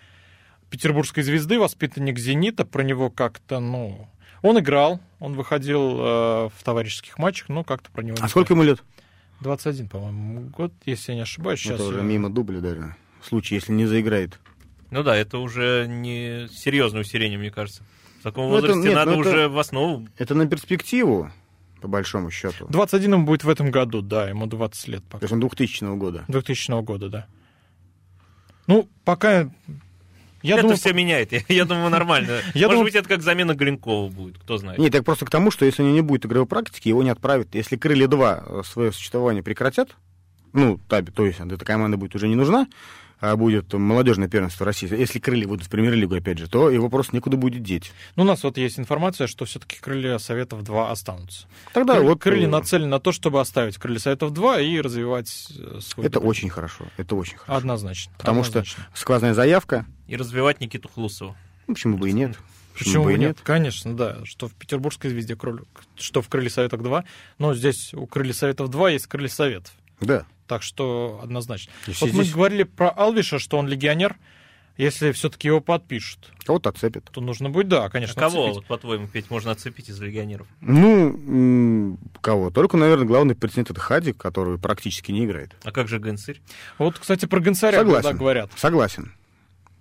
[0.72, 2.66] петербургской звезды, воспитанник «Зенита».
[2.66, 4.10] Про него как-то, ну...
[4.42, 8.18] Он играл, он выходил э, в товарищеских матчах, но как-то про него...
[8.22, 8.82] А не сколько ему лет?
[9.42, 9.58] Знаю.
[9.58, 11.60] 21, по-моему, год, если я не ошибаюсь.
[11.60, 12.96] Сейчас Это уже я- мимо дубля даже.
[13.22, 14.40] В случае, если не заиграет.
[14.92, 17.84] Ну да, это уже не серьезное усиление, мне кажется.
[18.20, 20.08] В таком Ну, это- возрасте нет, надо ну, это- уже в основу.
[20.18, 21.32] Это на перспективу,
[21.82, 22.68] по большому счету.
[22.70, 25.24] 21 ему будет в этом году, да, ему 20 лет То пока.
[25.26, 26.26] есть он 2000 года.
[26.28, 27.28] 2000 года, да.
[28.68, 29.50] Ну, пока...
[30.42, 31.32] Я это думаю, все меняет.
[31.34, 32.40] Я, я думаю, нормально.
[32.54, 34.80] Я Может думаю- быть, это как замена Гринкова будет, кто знает.
[34.80, 37.10] Нет, так просто к тому, что если у него не будет игровой практики, его не
[37.10, 37.54] отправят.
[37.56, 39.96] Если крылья 2 свое существование прекратят,
[40.54, 42.68] ну, таби, то есть эта команда будет уже не нужна,
[43.22, 44.90] будет молодежное первенство России.
[44.98, 47.92] Если крылья будут в премьер-лигу, опять же, то его просто некуда будет деть.
[48.16, 51.46] ну, у нас вот есть информация, что все-таки крылья Советов 2 останутся.
[51.74, 55.30] Тогда Крылья- вот крылья э, нацелены на то, чтобы оставить крылья Советов 2 и развивать
[55.58, 56.30] э, свой это дебют.
[56.30, 56.86] очень хорошо.
[56.98, 57.58] Это очень хорошо.
[57.58, 58.12] Однозначно.
[58.18, 58.84] Потому однозначно.
[58.92, 61.36] что сквозная заявка, И развивать Никиту Хлусова.
[61.68, 62.38] ну, почему бы и нет.
[62.78, 63.38] Почему бы нет?
[63.44, 64.20] Конечно, да.
[64.24, 65.66] Что в Петербургской звезде, кролик,
[65.98, 67.04] что в Крылья Советов 2.
[67.38, 69.74] Но здесь у Крылья Советов 2 есть Крылья Советов.
[70.02, 70.26] Да.
[70.48, 71.72] Так что однозначно.
[71.88, 74.16] Если Вот мы здесь говорили про Алвиша, что он легионер.
[74.78, 77.04] Если все-таки его подпишут, кого-то отцепят.
[77.12, 78.56] то нужно будет, да, А конечно, кого, отцепить.
[78.56, 80.48] вот, по-твоему, Петь, можно отцепить из легионеров?
[80.62, 82.50] Ну, кого?
[82.50, 85.54] Только, наверное, главный претендент это Хадик, который практически не играет.
[85.66, 86.42] А как же Генцирь?
[86.78, 88.04] Вот, кстати, про Гонцаря Согласен.
[88.08, 88.52] когда говорят.
[88.56, 89.12] Согласен.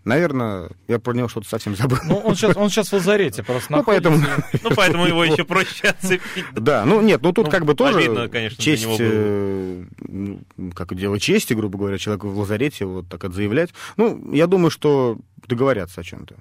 [0.08, 1.98] Наверное, я про него что-то совсем забыл.
[2.04, 4.16] Ну, он сейчас, он сейчас в лазарете просто Ну, поэтому...
[4.16, 4.58] находится.
[4.62, 6.46] Ну, поэтому его еще проще отцепить.
[6.52, 10.40] Да, ну нет, ну тут Ну, как бы тоже обидно, конечно, честь, э, ну,
[10.74, 13.74] как дело чести, грубо говоря, человеку в лазарете вот так отзаявлять.
[13.98, 16.36] Ну, я думаю, что договорятся о чем-то.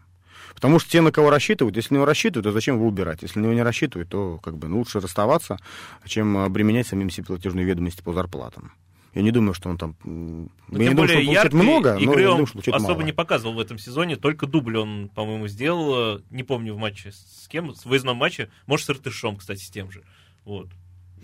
[0.55, 3.21] Потому что те, на кого рассчитывают, если на него рассчитывают, то зачем его убирать?
[3.21, 5.57] Если на него не рассчитывают, то как бы ну, лучше расставаться,
[6.05, 8.71] чем обременять самим себе платежные ведомости по зарплатам.
[9.17, 9.95] Я не думаю, что он там...
[10.03, 12.45] Ну, я не тем думаю, что более он много, но я игры не он думаю,
[12.45, 13.01] что получит особо мало.
[13.01, 17.11] не показывал в этом сезоне, только дубль он, по-моему, сделал, э, не помню в матче
[17.11, 20.03] с кем, в выездном матче, может, с Иртышом, кстати, с тем же.
[20.45, 20.67] Вот.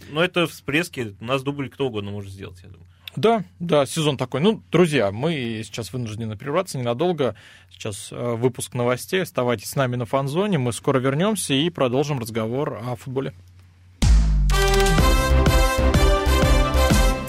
[0.09, 2.87] Но это в всплеске, у нас дубль кто угодно может сделать, я думаю.
[3.15, 4.41] Да, да, сезон такой.
[4.41, 7.35] Ну, друзья, мы сейчас вынуждены прерваться ненадолго.
[7.69, 9.21] Сейчас э, выпуск новостей.
[9.21, 10.57] Оставайтесь с нами на фанзоне.
[10.57, 13.35] Мы скоро вернемся и продолжим разговор о футболе.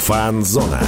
[0.05, 0.83] Фанзона.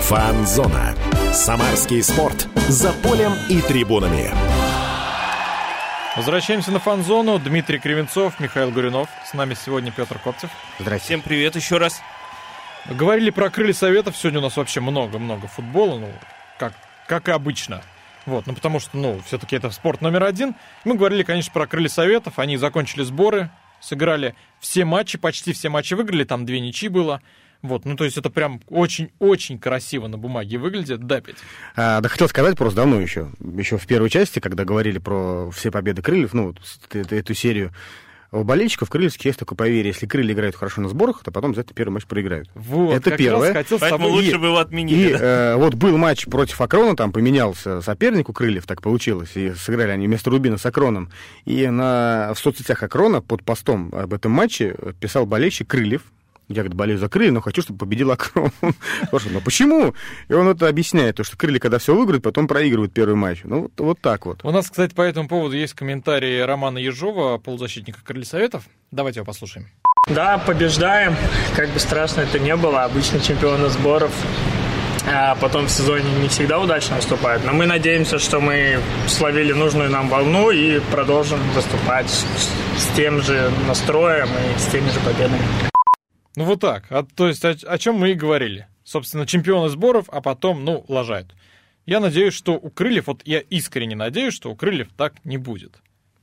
[0.00, 0.96] Фанзона.
[1.32, 2.48] Самарский спорт.
[2.68, 4.32] За полем и трибунами.
[6.16, 7.38] Возвращаемся на фан-зону.
[7.38, 9.08] Дмитрий Кривенцов, Михаил Горюнов.
[9.24, 10.50] С нами сегодня Петр Коптев.
[10.80, 11.04] Здрасте.
[11.04, 12.02] Всем привет еще раз.
[12.86, 14.16] Говорили про крылья советов.
[14.16, 16.00] Сегодня у нас вообще много-много футбола.
[16.00, 16.12] Ну,
[16.58, 16.72] как,
[17.06, 17.80] как и обычно.
[18.26, 20.54] Вот, ну потому что, ну, все-таки это спорт номер один.
[20.84, 22.38] Мы говорили, конечно, про крылья советов.
[22.38, 27.20] Они закончили сборы, сыграли все матчи, почти все матчи выиграли, там две ничьи было.
[27.62, 31.06] Вот, ну то есть это прям очень-очень красиво на бумаге выглядит.
[31.06, 31.36] Да, Петь?
[31.76, 35.70] А, да хотел сказать просто давно еще, еще в первой части, когда говорили про все
[35.70, 36.58] победы крыльев, ну, вот
[36.90, 37.72] эту, эту серию,
[38.32, 41.74] у болельщиков крыльевских есть такое поверье, если крылья играют хорошо на сборах, то потом обязательно
[41.74, 42.48] первый матч проиграют.
[42.54, 43.48] Вот, Это как первое.
[43.48, 44.22] раз хотел с Поэтому тобой...
[44.22, 45.08] лучше бы его отменили.
[45.08, 45.54] И да.
[45.54, 49.90] э, вот был матч против Акрона, там поменялся соперник у Крыльев, так получилось, и сыграли
[49.90, 51.10] они вместо Рубина с Акроном.
[51.44, 56.02] И на, в соцсетях Акрона под постом об этом матче писал болельщик Крыльев,
[56.50, 58.50] я, говорит, болею за крылья, но хочу, чтобы победил Акрон.
[59.08, 59.94] Слушай, ну почему?
[60.28, 63.42] И он это объясняет, то, что крылья, когда все выиграют, потом проигрывают первый матч.
[63.44, 64.40] Ну, вот, вот так вот.
[64.44, 68.64] У нас, кстати, по этому поводу есть комментарий Романа Ежова, полузащитника Крылья Советов.
[68.90, 69.68] Давайте его послушаем.
[70.08, 71.14] Да, побеждаем.
[71.54, 72.82] Как бы страшно это не было.
[72.82, 74.12] Обычно чемпионы сборов
[75.06, 77.44] а потом в сезоне не всегда удачно выступают.
[77.44, 83.50] Но мы надеемся, что мы словили нужную нам волну и продолжим выступать с тем же
[83.66, 85.69] настроем и с теми же победами.
[86.40, 86.84] Ну вот так.
[86.90, 88.66] А, то есть о, о чем мы и говорили.
[88.84, 91.34] Собственно, чемпионы сборов, а потом, ну, лажают.
[91.86, 95.80] Я надеюсь, что у Крыльев, вот я искренне надеюсь, что у Крыльев так не будет.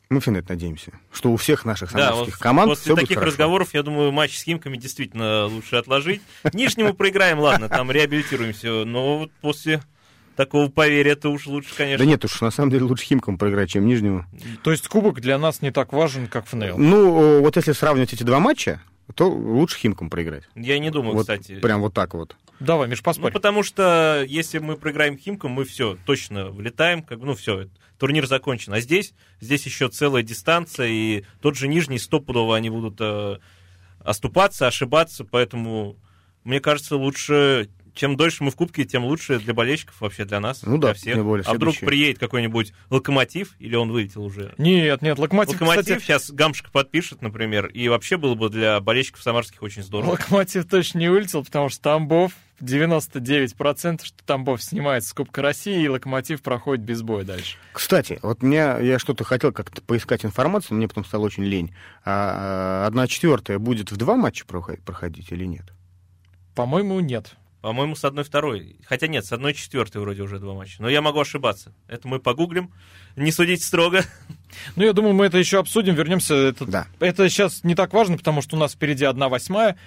[0.10, 0.92] Мы все на это надеемся.
[1.12, 3.32] Что у всех наших Да, самарских вот команд после все будет таких хорошо.
[3.32, 6.22] разговоров, я думаю, матч с Химками действительно лучше отложить.
[6.54, 9.82] Нижнему проиграем, ладно, там реабилитируемся, но вот после
[10.38, 12.06] такого поверья это уж лучше, конечно.
[12.06, 14.26] Да нет уж, на самом деле лучше Химкам проиграть, чем Нижнему.
[14.64, 16.78] То есть кубок для нас не так важен, как ФНЛ.
[16.78, 18.82] Ну, э, вот если сравнивать эти два матча,
[19.16, 20.44] то лучше Химкам проиграть.
[20.56, 21.60] Я не думаю, вот кстати.
[21.60, 22.36] Прям вот так вот.
[22.60, 23.32] Давай, Миш, Ну, поспорь.
[23.32, 27.68] потому что если мы проиграем Химкам, мы все, точно вылетаем, как бы, ну, все,
[28.00, 28.74] турнир закончен.
[28.74, 33.38] А здесь, здесь еще целая дистанция, и тот же Нижний стопудово они будут э,
[34.00, 35.98] оступаться, ошибаться, поэтому,
[36.44, 40.64] мне кажется, лучше, чем дольше мы в Кубке, тем лучше для болельщиков, вообще для нас,
[40.64, 41.16] Ну да, для всех.
[41.16, 44.54] тем более а вдруг приедет какой-нибудь Локомотив, или он вылетел уже?
[44.58, 49.22] Нет, нет, Локомотив, Локомотив кстати, сейчас Гамшик подпишет, например, и вообще было бы для болельщиков
[49.22, 50.12] самарских очень здорово.
[50.12, 52.32] Локомотив точно не вылетел, потому что Тамбов
[52.62, 57.58] 99%, что Тамбов снимается с Кубка России, и Локомотив проходит без боя дальше.
[57.74, 61.74] Кстати, вот меня, я что-то хотел как-то поискать информацию, но мне потом стало очень лень.
[62.04, 65.74] А, а, одна четвертая будет в два матча проход- проходить или нет?
[66.56, 67.36] По-моему, нет.
[67.68, 68.78] По-моему, с одной второй.
[68.86, 70.82] Хотя нет, с одной четвертой вроде уже два матча.
[70.82, 71.74] Но я могу ошибаться.
[71.90, 72.72] Это мы погуглим.
[73.18, 74.06] Не судите строго.
[74.78, 76.34] Ну, я думаю, мы это еще обсудим, вернемся.
[76.34, 76.88] Это, Да.
[77.02, 79.78] это сейчас не так важно, потому что у нас впереди одна восьмая,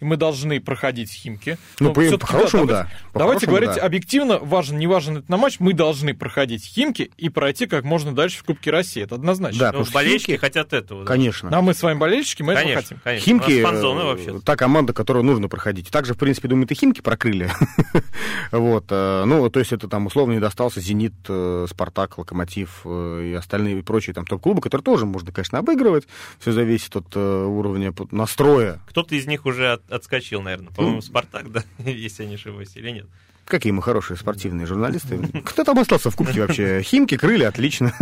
[0.00, 1.58] и мы должны проходить Химки.
[1.80, 2.98] Ну, Но по- по-хорошему, давайте, да.
[3.14, 3.86] Давайте По-хорошему, говорить да.
[3.86, 8.14] объективно, важен, не важен это на матч, мы должны проходить Химки и пройти как можно
[8.14, 9.02] дальше в Кубке России.
[9.02, 9.58] Это однозначно.
[9.58, 11.02] Да, Ну, потому что болельщики Химки- хотят этого.
[11.04, 11.06] да.
[11.08, 11.50] Конечно.
[11.56, 13.00] А мы с вами болельщики, мы этого Конечно, хотим.
[13.04, 13.24] конечно.
[13.24, 14.40] Химки, фан-зона э, вообще.
[14.44, 15.88] та команда, которую нужно проходить.
[15.90, 17.50] Также, в принципе, думают, и Химки прокрыли.
[18.52, 23.34] вот, э, ну, то есть это там условно не достался Зенит, э, Спартак, Локомотив и
[23.38, 26.04] остальные и прочие там топ-клубы, которые тоже можно, конечно, обыгрывать.
[26.38, 28.80] Все зависит от уровня настроя.
[28.88, 30.72] Кто-то из них уже от- отскочил, наверное.
[30.72, 33.06] По-моему, Спартак, да, если я не ошибаюсь, или нет.
[33.44, 35.18] Какие мы хорошие спортивные журналисты.
[35.44, 36.82] Кто там остался в кубке вообще?
[36.82, 37.92] Химки, крылья, отлично.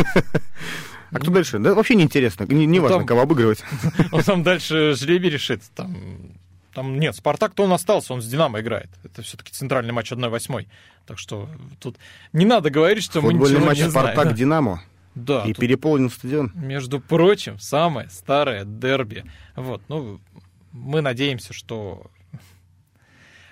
[1.10, 1.58] А кто дальше?
[1.58, 2.44] Да вообще неинтересно.
[2.44, 3.62] Не, не важно, там- кого обыгрывать.
[4.12, 5.62] Он там дальше жребий решит.
[5.74, 5.94] Там,
[6.72, 8.88] там нет, Спартак-то он остался, он с Динамо играет.
[9.04, 10.66] Это все-таки центральный матч 1-8.
[11.06, 11.96] Так что тут
[12.32, 14.12] не надо говорить, что мы Футбольный ничего матч не знаем.
[14.14, 14.82] Спартак-Динамо.
[15.14, 16.50] Да, И тут, переполнен стадион.
[16.54, 19.26] между прочим, самое старое дерби.
[19.54, 20.18] Вот, ну,
[20.72, 22.10] мы надеемся, что...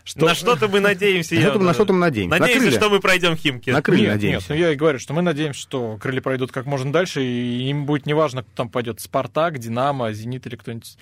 [0.04, 0.26] что...
[0.26, 1.34] На что-то мы надеемся.
[1.34, 2.30] На я- что мы- на что-то мы надеемся.
[2.36, 2.80] На Надеемся, крылья.
[2.80, 3.70] что мы пройдем Химки.
[3.70, 4.40] На крылья Нет, надеемся.
[4.40, 7.68] нет, ну я и говорю, что мы надеемся, что крылья пройдут как можно дальше, и
[7.68, 10.96] им будет неважно, кто там пойдет, Спартак, Динамо, Зенит или кто-нибудь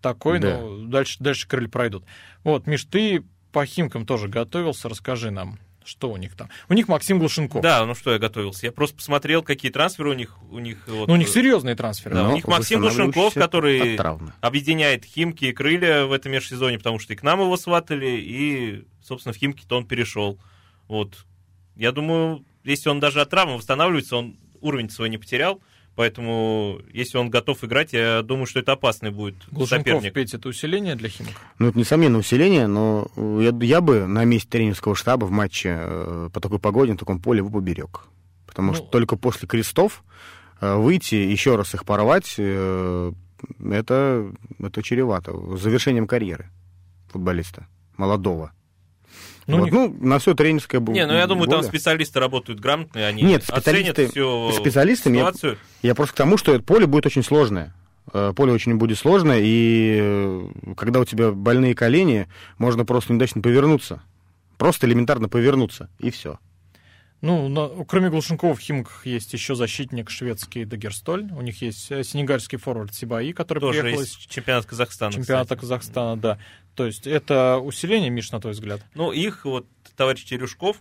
[0.00, 0.58] такой, Да.
[0.58, 2.04] но дальше, дальше крылья пройдут.
[2.44, 6.48] Вот, Миш, ты по Химкам тоже готовился, расскажи нам, что у них там.
[6.68, 7.62] У них Максим Глушенков.
[7.62, 8.66] Да, ну что я готовился.
[8.66, 10.36] Я просто посмотрел, какие трансферы у них.
[10.50, 12.14] У них, вот, Ну, у них серьезные трансферы.
[12.14, 13.98] Да, Но у них Максим Глушенков, который
[14.40, 18.84] объединяет Химки и Крылья в этом межсезоне, потому что и к нам его сватали, и,
[19.02, 20.38] собственно, в Химки-то он перешел.
[20.88, 21.24] Вот.
[21.76, 25.60] Я думаю, если он даже от травмы восстанавливается, он уровень свой не потерял,
[25.94, 30.12] поэтому если он готов играть, я думаю, что это опасный будет Глушенков, соперник.
[30.14, 31.32] Петь, это усиление для Химок?
[31.58, 33.08] Ну, это, несомненно, усиление, но
[33.40, 37.20] я, я бы на месте тренерского штаба в матче э, по такой погоде, на таком
[37.20, 38.02] поле его поберег.
[38.46, 40.04] Потому Ну- что только после крестов
[40.60, 43.12] э, выйти, еще раз их порвать, э,
[43.70, 45.56] это, это чревато.
[45.56, 46.48] Завершением карьеры
[47.10, 48.52] футболиста молодого.
[49.46, 50.94] Ну, Вот, не- ну, на все тренерское было.
[50.94, 55.16] Не, ну я думаю, там специалисты работают грамотно, и они Нет, оценят специалисты- всю специалистами
[55.18, 55.58] я- ситуацию.
[55.82, 57.74] Я просто к тому, что это поле будет очень сложное.
[58.12, 62.26] Э, Поле очень будет сложное, и э, когда у тебя больные колени,
[62.58, 64.02] можно просто неудачно повернуться.
[64.58, 66.38] Просто элементарно повернуться, и все.
[67.20, 71.28] Ну, на- кроме Глушенкова в Химках есть еще защитник шведский Дагерстоль.
[71.30, 75.12] У них есть э, сенегальский форвард Сибаи, который Тоже приехал из чемпионата Казахстана.
[75.12, 75.60] чемпионата кстати.
[75.60, 76.38] Казахстана, да.
[76.74, 78.80] То есть это усиление, Миш, на твой взгляд?
[78.94, 80.78] Ну, их вот товарищ Терюшков,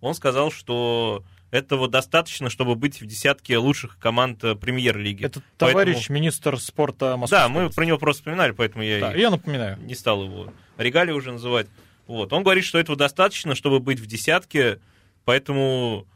[0.00, 5.24] он сказал, что этого достаточно, чтобы быть в десятке лучших команд э, премьер-лиги.
[5.24, 7.38] Это Поэтому- товарищ министр спорта Москвы.
[7.38, 9.78] Да, мы про него просто вспоминали, поэтому я Да, и я напоминаю.
[9.80, 11.66] не стал его регалии уже называть.
[12.06, 12.32] Вот.
[12.32, 14.80] Он говорит, что этого достаточно, чтобы быть в десятке,
[15.24, 16.06] поэтому...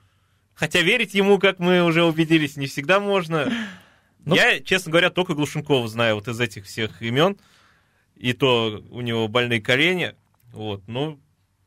[0.54, 3.50] Хотя верить ему, как мы уже убедились, не всегда можно.
[4.24, 7.38] Ну- Я, честно говоря, только Глушенкова знаю вот из этих всех имен.
[8.16, 10.14] И то у него больные колени.
[10.53, 10.83] Вот.
[10.87, 11.18] Ну,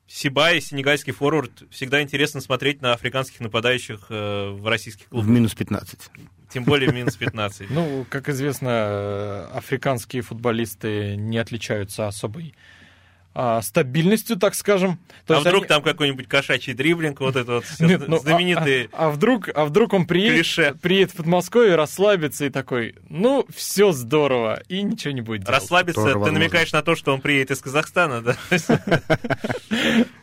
[0.08, 1.64] Сибай, сенегальский форвард.
[1.72, 5.28] Всегда интересно смотреть на африканских нападающих э, в российских В клубах.
[5.28, 6.00] минус 15.
[6.50, 7.72] Тем более в минус 15.
[7.72, 12.54] Ну, как известно, э, африканские футболисты не отличаются особой
[13.38, 14.98] а, стабильностью, так скажем.
[15.28, 18.20] То а есть вдруг они- там какой-нибудь кошачий дриблинг, вот это вот Нет, ну, а-
[18.20, 20.74] знаменитые А, а вдруг, а вдруг он приедет, клише.
[20.82, 25.60] приедет в Подмосковье, расслабится и такой, ну, все здорово, и ничего не будет делать.
[25.62, 26.40] Расслабиться, Тоже ты возможно.
[26.40, 28.38] намекаешь на то, что он приедет из Казахстана, да?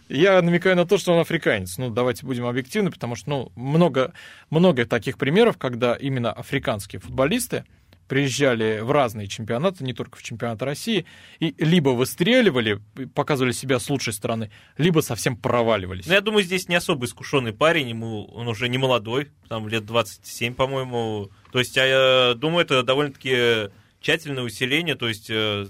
[0.08, 1.78] Я намекаю на то, что он африканец.
[1.78, 4.12] Ну, давайте будем объективны, потому что, ну, много,
[4.50, 7.64] много таких примеров, когда именно африканские футболисты
[8.08, 11.06] приезжали в разные чемпионаты, не только в чемпионат России,
[11.40, 12.80] и либо выстреливали,
[13.14, 16.06] показывали себя с лучшей стороны, либо совсем проваливались.
[16.06, 19.86] Ну, я думаю, здесь не особо искушенный парень, ему он уже не молодой, там лет
[19.86, 21.30] 27, по-моему.
[21.52, 25.66] То есть, я думаю, это довольно-таки тщательное усиление, то есть, э,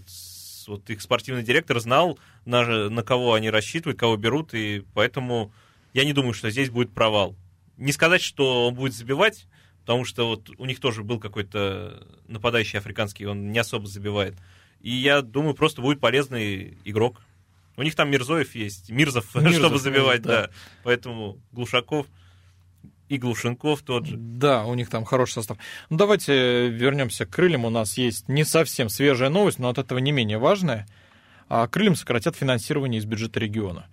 [0.66, 5.52] вот их спортивный директор знал, на, на кого они рассчитывают, кого берут, и поэтому
[5.92, 7.36] я не думаю, что здесь будет провал.
[7.76, 9.46] Не сказать, что он будет забивать,
[9.84, 14.34] потому что вот у них тоже был какой-то нападающий африканский, он не особо забивает.
[14.80, 17.20] И я думаю, просто будет полезный игрок.
[17.76, 20.42] У них там Мирзоев есть, Мирзов, Мирзов, чтобы забивать, да.
[20.42, 20.50] да.
[20.84, 22.06] Поэтому Глушаков
[23.08, 24.16] и Глушенков тот же.
[24.16, 25.58] Да, у них там хороший состав.
[25.90, 27.64] Ну, давайте вернемся к крыльям.
[27.64, 30.86] У нас есть не совсем свежая новость, но от этого не менее важная.
[31.48, 33.86] А крыльям сократят финансирование из бюджета региона.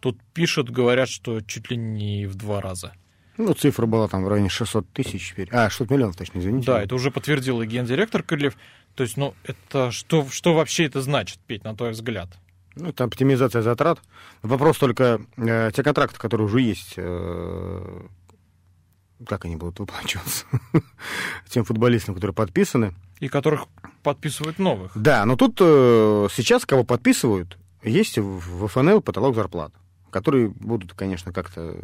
[0.00, 2.92] Тут пишут, говорят, что чуть ли не в два раза.
[3.38, 5.48] Ну, цифра была там в районе 600 тысяч теперь.
[5.52, 6.66] А, 600 миллионов, точно, извините.
[6.66, 8.56] Да, это уже подтвердил и гендиректор Крыльев.
[8.94, 12.30] То есть, ну, это что, что вообще это значит, Петь, на твой взгляд?
[12.76, 14.00] Ну, это оптимизация затрат.
[14.42, 18.06] Вопрос только, э, те контракты, которые уже есть, э,
[19.26, 20.46] как они будут выплачиваться
[21.48, 22.94] тем футболистам, которые подписаны.
[23.20, 23.66] И которых
[24.02, 24.92] подписывают новых.
[24.94, 29.72] Да, но тут э, сейчас, кого подписывают, есть в, в ФНЛ потолок зарплат,
[30.10, 31.76] которые будут, конечно, как-то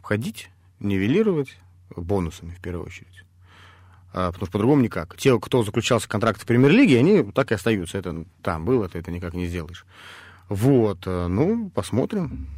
[0.00, 1.56] входить, нивелировать
[1.94, 3.24] бонусами в первую очередь.
[4.12, 5.16] А, потому что по-другому никак.
[5.16, 7.98] Те, кто заключался контракт в премьер-лиге, они так и остаются.
[7.98, 9.84] Это там было, ты это никак не сделаешь.
[10.48, 12.48] Вот, э, ну, посмотрим.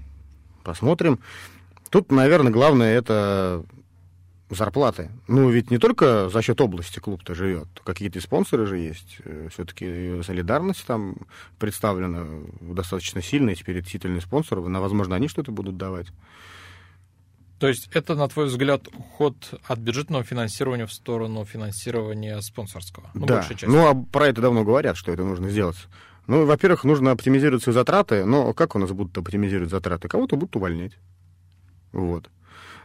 [0.63, 1.19] Посмотрим.
[1.91, 3.65] Тут, наверное, главное это
[4.49, 5.11] зарплаты.
[5.27, 7.69] Ну, ведь не только за счет области клуб-то живет.
[7.85, 9.19] Какие-то спонсоры же есть.
[9.53, 11.17] Все-таки солидарность там
[11.59, 12.27] представлена
[12.61, 13.55] достаточно сильно.
[13.55, 14.61] Теперь это титульные спонсоры.
[14.63, 16.07] Но, возможно, они что-то будут давать.
[17.61, 19.37] То есть это, на твой взгляд, уход
[19.69, 23.11] от бюджетного финансирования в сторону финансирования спонсорского?
[23.13, 23.47] Ну, да.
[23.63, 25.77] Ну, а про это давно говорят, что это нужно сделать.
[26.27, 28.25] Ну, во-первых, нужно оптимизировать свои затраты.
[28.25, 30.09] Но как у нас будут оптимизировать затраты?
[30.09, 30.93] Кого-то будут увольнять.
[31.93, 32.31] Вот.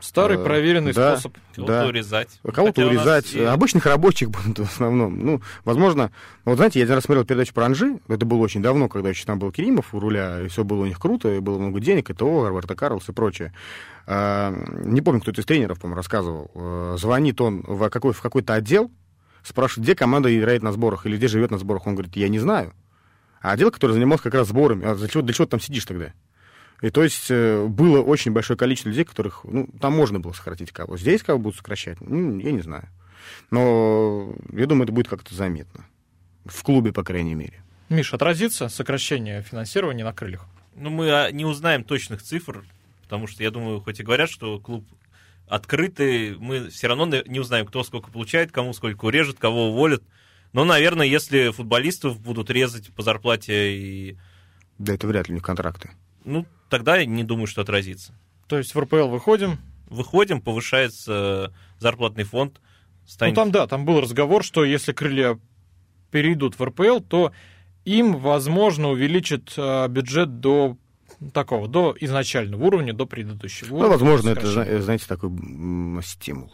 [0.06, 1.14] Старый Э, проверенный да.
[1.18, 1.38] способ.
[1.56, 1.88] Кого-то Да.
[1.88, 2.40] урезать.
[2.44, 3.34] Кого-то Хотя урезать.
[3.34, 5.20] и- Обычных рабочих будут в основном.
[5.20, 6.12] Ну, возможно,
[6.46, 9.26] вот знаете, я один раз смотрел передачу про Анжи, это было очень давно, когда еще
[9.26, 12.10] там был Керимов у руля, и все было у них круто, и было много денег,
[12.10, 13.54] это О, Роберто Карлос и прочее.
[14.08, 16.52] А, не помню, кто-то из тренеров, по-моему, рассказывал.
[16.56, 18.92] А, звонит он в, какой, в какой-то отдел,
[19.44, 21.88] спрашивает, где команда играет на сборах или где живет на сборах.
[21.88, 22.74] Он говорит, я не знаю.
[23.42, 25.86] А отдел, который занимался как раз сборами, а для чего, для чего ты там сидишь
[25.86, 26.14] тогда?
[26.82, 30.72] И то есть э, было очень большое количество людей, которых, ну, там можно было сократить
[30.72, 30.98] кого.
[30.98, 32.90] Здесь кого будут сокращать, ну, я не знаю.
[33.52, 35.86] Но я думаю, это будет как-то заметно.
[36.46, 37.64] В клубе, по крайней мере.
[37.90, 40.46] Миш, отразится сокращение финансирования на крыльях?
[40.76, 42.66] Ну, мы а, не узнаем точных цифр,
[43.04, 44.86] потому что, я думаю, хоть и говорят, что клуб
[45.48, 50.04] открытый, мы все равно не узнаем, кто сколько получает, кому сколько урежет, кого уволят.
[50.54, 54.18] Но, наверное, если футболистов будут резать по зарплате, и,
[54.78, 55.92] Да это вряд ли у них контракты.
[56.26, 58.14] Ну, тогда я не думаю, что отразится.
[58.48, 59.60] То есть в РПЛ выходим.
[59.88, 62.60] Выходим, повышается зарплатный фонд.
[63.06, 63.36] Станет...
[63.36, 65.40] Ну там, да, там был разговор, что если крылья
[66.12, 67.32] перейдут в РПЛ, то
[67.86, 70.78] им, возможно, увеличат э, бюджет до
[71.34, 73.92] такого, до изначального уровня, до предыдущего Ну, уровня.
[73.92, 75.30] возможно, это, знаете, такой
[76.04, 76.52] стимул.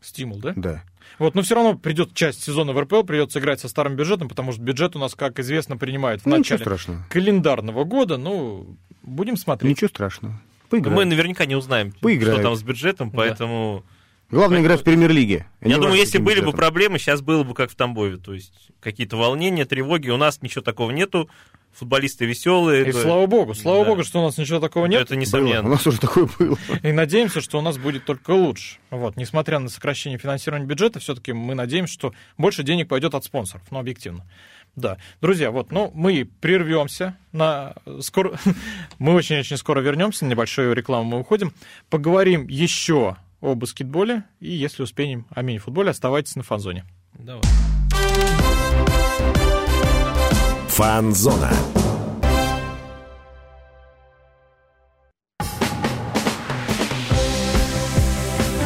[0.00, 0.52] Стимул, да?
[0.56, 0.82] Да.
[1.18, 4.52] Вот, но все равно придет часть сезона в РПЛ, придется играть со старым бюджетом, потому
[4.52, 7.04] что бюджет у нас, как известно, принимает в Ну, начале страшного.
[7.10, 8.16] календарного года.
[8.16, 9.70] Ну, будем смотреть.
[9.70, 10.32] Ничего страшного.
[10.34, 10.96] Но Поиграем.
[10.96, 12.36] мы наверняка не узнаем, Поиграют.
[12.40, 13.84] что там с бюджетом, поэтому...
[14.30, 15.46] Главное играть в премьер-лиге.
[15.60, 16.58] а Я думаю, если были бы бюджетом.
[16.58, 18.16] проблемы, сейчас было бы как в Тамбове.
[18.16, 20.08] То есть какие-то волнения, тревоги.
[20.08, 21.28] У нас ничего такого нету.
[21.74, 22.86] Футболисты веселые.
[22.88, 23.90] И слава богу, слава Да.
[23.90, 25.02] богу, что у нас ничего такого нет.
[25.02, 25.20] Это Было.
[25.20, 25.68] несомненно.
[25.68, 26.58] У нас уже такое было.
[26.82, 28.76] И надеемся, что у нас будет только лучше.
[28.90, 33.62] Вот, несмотря на сокращение финансирования бюджета, все-таки мы надеемся, что больше денег пойдет от спонсоров,
[33.70, 34.26] ну, объективно.
[34.76, 34.96] Да.
[35.20, 38.38] Друзья, вот, ну, мы прервемся на скоро.
[38.98, 41.52] мы очень-очень скоро вернемся, на небольшую рекламу мы уходим.
[41.90, 46.84] Поговорим еще о баскетболе, и если успеем, о мини-футболе, оставайтесь на фанзоне.
[47.18, 47.42] Давай.
[50.72, 51.50] Фанзона.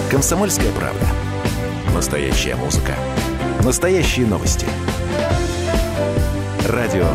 [0.09, 1.05] Комсомольская правда.
[1.93, 2.95] Настоящая музыка.
[3.65, 4.67] Настоящие новости.
[6.69, 7.09] Радио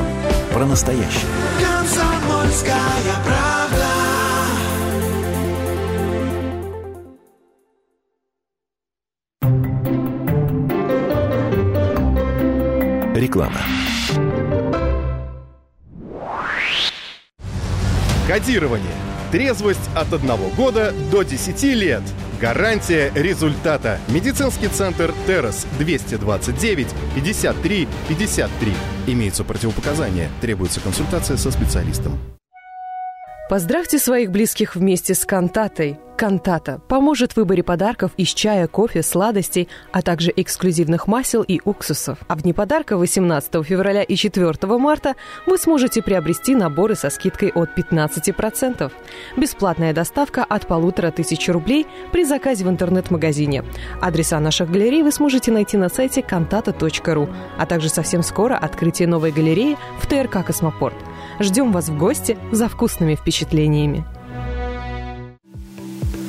[0.53, 1.21] про настоящее.
[1.57, 2.75] Комсомольская
[3.23, 3.87] правда.
[13.15, 13.80] Реклама.
[18.31, 18.87] Кодирование.
[19.33, 22.01] Трезвость от 1 года до 10 лет.
[22.39, 23.99] Гарантия результата.
[24.07, 28.73] Медицинский центр Террас 229 53 53.
[29.07, 30.29] Имеются противопоказания.
[30.39, 32.17] Требуется консультация со специалистом.
[33.51, 35.99] Поздравьте своих близких вместе с Кантатой.
[36.17, 42.19] Кантата поможет в выборе подарков из чая, кофе, сладостей, а также эксклюзивных масел и уксусов.
[42.29, 45.15] А в дни подарка 18 февраля и 4 марта
[45.47, 48.89] вы сможете приобрести наборы со скидкой от 15%.
[49.35, 53.65] Бесплатная доставка от полутора тысяч рублей при заказе в интернет-магазине.
[53.99, 59.33] Адреса наших галерей вы сможете найти на сайте кантата.ру, а также совсем скоро открытие новой
[59.33, 60.95] галереи в ТРК «Космопорт».
[61.41, 64.05] Ждем вас в гости за вкусными впечатлениями.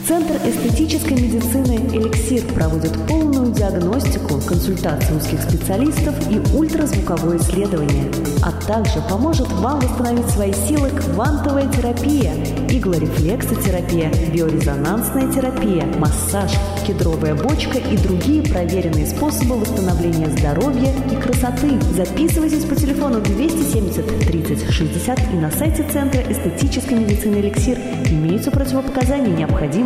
[0.07, 8.11] Центр эстетической медицины «Эликсир» проводит полную диагностику, консультации узких специалистов и ультразвуковое исследование,
[8.43, 12.35] а также поможет вам восстановить свои силы квантовая терапия,
[12.69, 16.51] иглорефлексотерапия, биорезонансная терапия, массаж,
[16.85, 21.81] кедровая бочка и другие проверенные способы восстановления здоровья и красоты.
[21.95, 27.79] Записывайтесь по телефону 270 30 60 и на сайте Центра эстетической медицины «Эликсир».
[28.11, 29.37] Имеются противопоказания,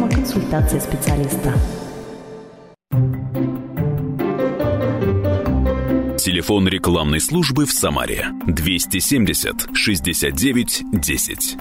[0.06, 1.52] необходима консультация специалиста.
[6.18, 11.56] Телефон рекламной службы в Самаре 270 69 10.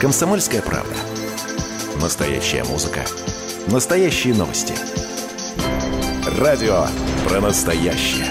[0.00, 0.94] Комсомольская правда.
[2.00, 3.04] Настоящая музыка.
[3.68, 4.74] Настоящие новости.
[6.40, 6.86] Радио
[7.28, 8.26] про настоящее.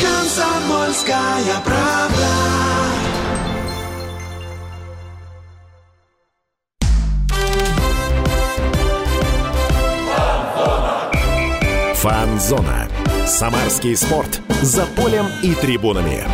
[0.00, 2.51] Комсомольская правда.
[12.32, 12.88] Фанзона.
[13.26, 14.40] Самарский спорт.
[14.62, 16.24] За полем и трибунами.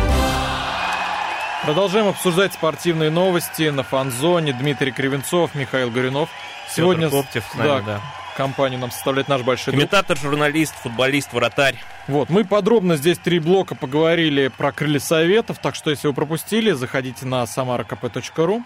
[1.65, 4.53] Продолжаем обсуждать спортивные новости на фан-зоне.
[4.53, 6.29] Дмитрий Кривенцов, Михаил Горюнов.
[6.73, 8.01] Сегодня Коптев с нами, да.
[8.37, 9.89] компанию нам составляет наш большой друг.
[9.89, 11.75] Комментатор, журналист, футболист, вратарь.
[12.07, 16.71] Вот, мы подробно здесь три блока поговорили про крылья советов, так что если вы пропустили,
[16.71, 18.63] заходите на samarakp.ru,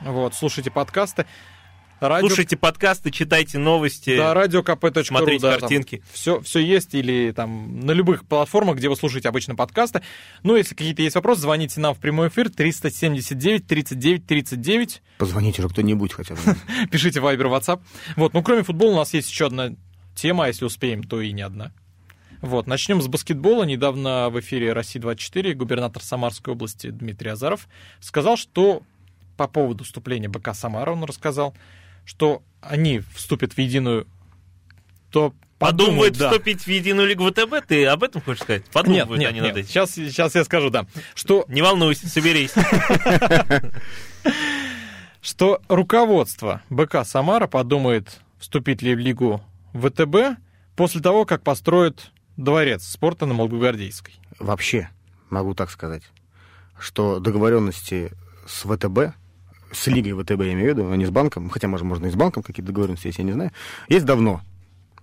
[0.00, 1.26] вот, слушайте подкасты.
[2.00, 2.28] Радио...
[2.28, 4.16] Слушайте подкасты, читайте новости.
[4.16, 5.04] Да, радиокп.ру.
[5.04, 6.02] Смотрите да, картинки.
[6.10, 10.00] Все, все есть или там на любых платформах, где вы слушаете обычно подкасты.
[10.42, 15.02] Ну, если какие-то есть вопросы, звоните нам в прямой эфир 379 39 39.
[15.18, 16.40] Позвоните же кто-нибудь хотя бы.
[16.90, 17.82] Пишите в Viber, WhatsApp.
[18.16, 19.74] Вот, ну, кроме футбола у нас есть еще одна
[20.14, 21.70] тема, а если успеем, то и не одна.
[22.40, 23.64] Вот, начнем с баскетбола.
[23.64, 27.68] Недавно в эфире России-24 губернатор Самарской области Дмитрий Азаров
[28.00, 28.82] сказал, что
[29.36, 31.54] по поводу вступления БК Самара, он рассказал,
[32.10, 34.08] что они вступят в единую,
[35.12, 36.30] то Подумают подумают, да.
[36.30, 38.64] вступить в единую лигу ВТБ, ты об этом хочешь сказать?
[38.64, 39.48] Подумают Нет, нет, они нет.
[39.50, 39.68] над этим.
[39.68, 42.52] Сейчас, сейчас я скажу, да, что, Не волнуйся, соберись.
[45.22, 49.40] что руководство БК Самара подумает, вступить ли в лигу
[49.74, 50.40] ВТБ
[50.74, 54.14] после того, как построят дворец спорта на Молгогвардейской.
[54.40, 54.90] Вообще,
[55.28, 56.02] могу так сказать,
[56.76, 58.10] что договоренности
[58.48, 59.14] с ВТБ,
[59.72, 62.10] с лигой ВТБ я имею в виду, а не с банком, хотя, может, можно и
[62.10, 63.52] с банком какие-то договоренности есть, я не знаю,
[63.88, 64.40] есть давно.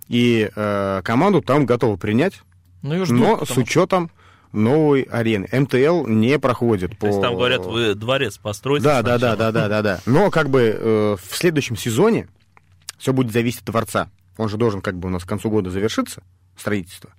[0.08, 2.42] И э, команду там готовы принять,
[2.82, 4.10] Ну, ждут, но потому с учетом
[4.52, 5.48] новой арены.
[5.52, 7.02] МТЛ не проходит по...
[7.02, 9.36] То есть там говорят, вы дворец построите Да, да, да, сначала.
[9.36, 10.00] да, да, да, да.
[10.06, 12.28] Но как бы э, в следующем сезоне
[12.96, 14.10] все будет зависеть от дворца.
[14.38, 16.22] Он же должен как бы у нас к концу года завершиться,
[16.56, 17.10] строительство.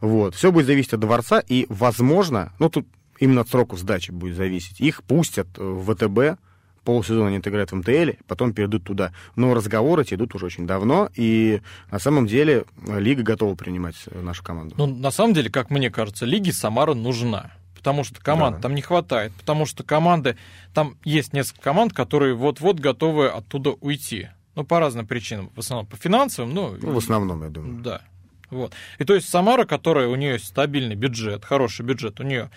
[0.00, 0.34] Вот.
[0.34, 2.86] Все будет зависеть от дворца, и, возможно, ну тут
[3.18, 4.80] именно от сроков сдачи будет зависеть.
[4.80, 6.40] Их пустят в ВТБ,
[6.84, 9.12] полсезона они играют в МТЛ, потом перейдут туда.
[9.36, 11.60] Но разговоры эти идут уже очень давно, и
[11.90, 14.74] на самом деле э, Лига готова принимать э, нашу команду.
[14.78, 17.52] Ну, на самом деле, как мне кажется, Лиге Самара нужна.
[17.74, 18.62] Потому что команд Да.
[18.62, 19.32] там не хватает.
[19.34, 20.36] Потому что команды...
[20.72, 24.28] Там есть несколько команд, которые вот-вот готовы оттуда уйти.
[24.54, 25.50] Ну, по разным причинам.
[25.56, 26.76] В основном по финансовым, ну...
[26.80, 27.82] Ну, в основном, я думаю.
[27.82, 28.02] Да.
[28.50, 28.72] Вот.
[28.98, 32.50] И то есть Самара, которая у нее стабильный бюджет, хороший бюджет, у нее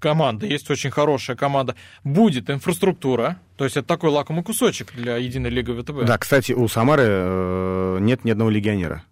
[0.00, 5.50] команда, есть очень хорошая команда, будет инфраструктура, то есть это такой лакомый кусочек для единой
[5.50, 6.04] лиги ВТБ.
[6.06, 9.04] Да, кстати, у Самары э, нет ни одного легионера.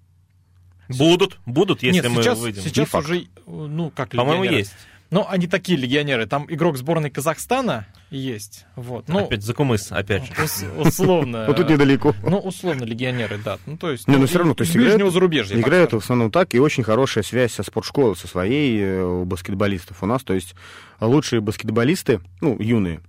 [0.88, 2.62] Будут, будут, если Нет, мы сейчас, выйдем.
[2.62, 3.04] сейчас Не факт.
[3.04, 4.74] уже, ну, как По-моему, есть.
[5.10, 6.26] Ну, они такие легионеры.
[6.26, 8.66] Там игрок сборной Казахстана есть.
[8.76, 9.08] Вот.
[9.08, 10.32] Ну, Опять Закумыс, опять же.
[10.42, 11.44] ус- условно.
[11.48, 12.14] Вот тут недалеко.
[12.22, 13.58] Ну, условно легионеры, да.
[13.64, 15.58] Ну, то есть, Не, ну, но все равно, то есть ближнего играют, зарубежья.
[15.58, 20.02] играют в основном так, и очень хорошая связь со спортшколой, со своей э, у баскетболистов
[20.02, 20.22] у нас.
[20.24, 20.54] То есть
[21.00, 23.00] лучшие баскетболисты, ну, юные,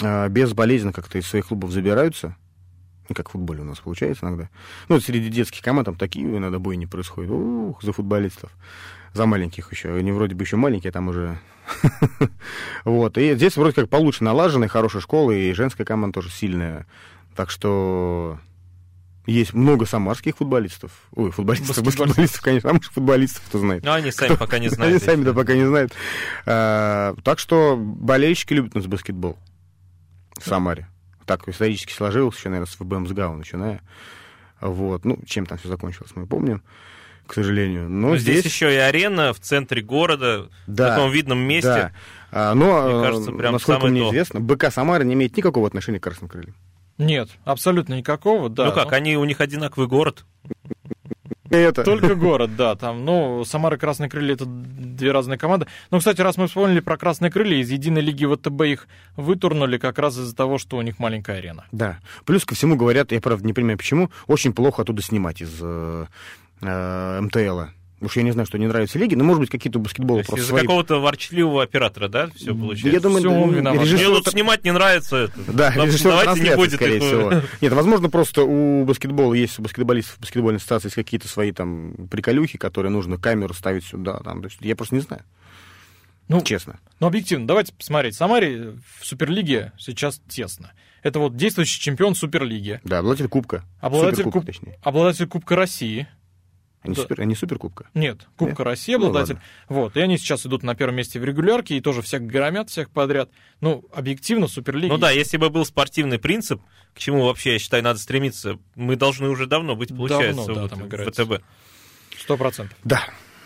[0.00, 2.36] э, безболезненно как-то из своих клубов забираются.
[3.10, 4.48] Ну, как в футболе у нас получается иногда.
[4.88, 7.30] Ну, среди детских команд там такие иногда бои не происходят.
[7.30, 8.50] Ух, за футболистов.
[9.14, 9.94] За маленьких еще.
[9.94, 11.38] Они вроде бы еще маленькие, там уже...
[12.84, 13.18] Вот.
[13.18, 16.86] И здесь вроде как получше налажены, хорошая школа, и женская команда тоже сильная.
[17.36, 18.38] Так что
[19.26, 20.90] Есть много самарских футболистов.
[21.14, 22.40] Ой, футболистов, Баскетболистов.
[22.40, 23.84] конечно, может, футболистов, кто знает.
[23.84, 25.02] Но они сами Кто- пока не Они знают.
[25.02, 25.92] сами-то пока не знают.
[26.46, 29.36] А, так что болельщики любят у нас баскетбол
[30.38, 30.88] в Самаре.
[31.26, 33.82] Так исторически сложилось, еще, наверное, с ФБ МСГАУ начиная.
[34.62, 35.04] Вот.
[35.04, 36.62] Ну, чем там все закончилось, мы помним,
[37.28, 37.88] к сожалению.
[37.88, 41.68] Но Но здесь, здесь, еще и арена в центре города, Да, в таком видном месте.
[41.68, 41.92] Да.
[42.30, 44.08] А, но, Мне э, кажется, прям насколько самое мне то.
[44.08, 46.54] известно, БК Самара не имеет никакого отношения к Красным Крыльям.
[46.98, 48.66] Нет, абсолютно никакого, да.
[48.66, 50.24] ну как, они, у них одинаковый город.
[51.50, 51.84] Это...
[51.84, 55.66] Только город, да, там, ну, Самара и Красные Крылья это две разные команды.
[55.90, 59.98] Но, кстати, раз мы вспомнили про Красные Крылья, из единой лиги ВТБ их вытурнули как
[59.98, 61.64] раз из-за того, что у них маленькая арена.
[61.72, 61.98] Да.
[62.24, 65.60] Плюс ко всему говорят, я правда не понимаю почему, очень плохо оттуда снимать из
[66.60, 67.72] э, э, МТЛа.
[68.00, 70.18] Уж я не знаю, что не нравятся лиги, но, может быть, какие-то у То баскетбола
[70.18, 70.62] есть просто из-за свои...
[70.62, 72.88] какого-то ворчливого оператора, да, все получается?
[72.90, 73.82] Я думаю, м, виноват.
[73.82, 75.16] режиссер- Мне тут снимать не нравится.
[75.16, 75.32] Это.
[75.52, 77.32] Да, Ну, режиссер давайте не будет скорее их, всего.
[77.60, 81.94] Нет, возможно, просто у баскетбола есть, у баскетболистов в баскетбольной ассоциации есть какие-то свои там
[82.08, 84.20] приколюхи, которые нужно камеру ставить сюда.
[84.20, 85.24] Там, то есть я просто не знаю,
[86.28, 86.78] Ну, честно.
[87.00, 88.14] Но объективно, давайте посмотреть.
[88.14, 90.70] Самаре в Суперлиге сейчас тесно.
[91.02, 93.64] Это вот действующий чемпион Суперлиги, Да, обладатель кубка.
[93.80, 94.78] Обладатель Суперкубка, куб- точнее.
[94.82, 96.06] обладатель Кубка России.
[96.82, 97.02] Они, Да.
[97.02, 97.88] супер, они суперкубка.
[97.94, 98.60] Нет, Кубка Нет?
[98.60, 99.34] России Ну, обладатель.
[99.34, 99.48] ладно.
[99.68, 102.90] вот, и они сейчас идут на первом месте в регулярке и тоже всех громят, всех
[102.90, 103.30] подряд.
[103.60, 104.94] Ну, объективно, Суперлига...
[104.94, 106.62] Ну да, если бы был спортивный принцип,
[106.94, 110.68] к чему вообще, я считаю, надо стремиться, мы должны уже давно быть, получается, Давно, да,
[110.68, 111.10] там в.
[111.10, 111.42] ВТБ.
[112.16, 112.76] Сто процентов.
[112.84, 113.02] Да,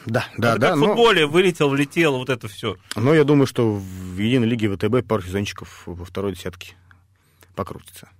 [0.06, 0.68] да, да, это да.
[0.68, 2.76] как в но- футболе вылетел, влетел, вот это все.
[2.96, 6.74] Но я думаю, что в единой лиге ВТБ пару сезончиков во второй десятке
[7.54, 8.10] покрутится.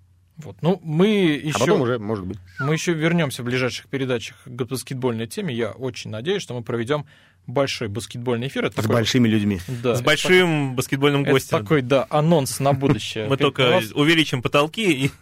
[0.45, 0.57] Вот.
[0.61, 1.07] Ну, мы
[1.43, 1.57] еще...
[1.57, 2.39] А потом уже, может быть.
[2.59, 5.55] Мы еще вернемся в ближайших передачах к баскетбольной теме.
[5.55, 7.07] Я очень надеюсь, что мы проведем
[7.47, 8.65] большой баскетбольный эфир.
[8.67, 9.61] Это С такой- большими людьми.
[9.83, 11.59] Да, С это большим баскетбольным Это гостем.
[11.59, 13.27] такой, да, анонс на будущее.
[13.29, 15.11] Мы только увеличим потолки и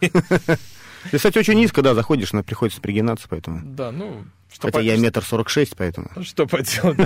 [1.09, 3.59] Ты, кстати, очень низко, да, заходишь, но приходится пригинаться, поэтому.
[3.63, 6.09] Да, ну, что, Хотя по- я метр сорок шесть, поэтому.
[6.23, 6.97] что поделать.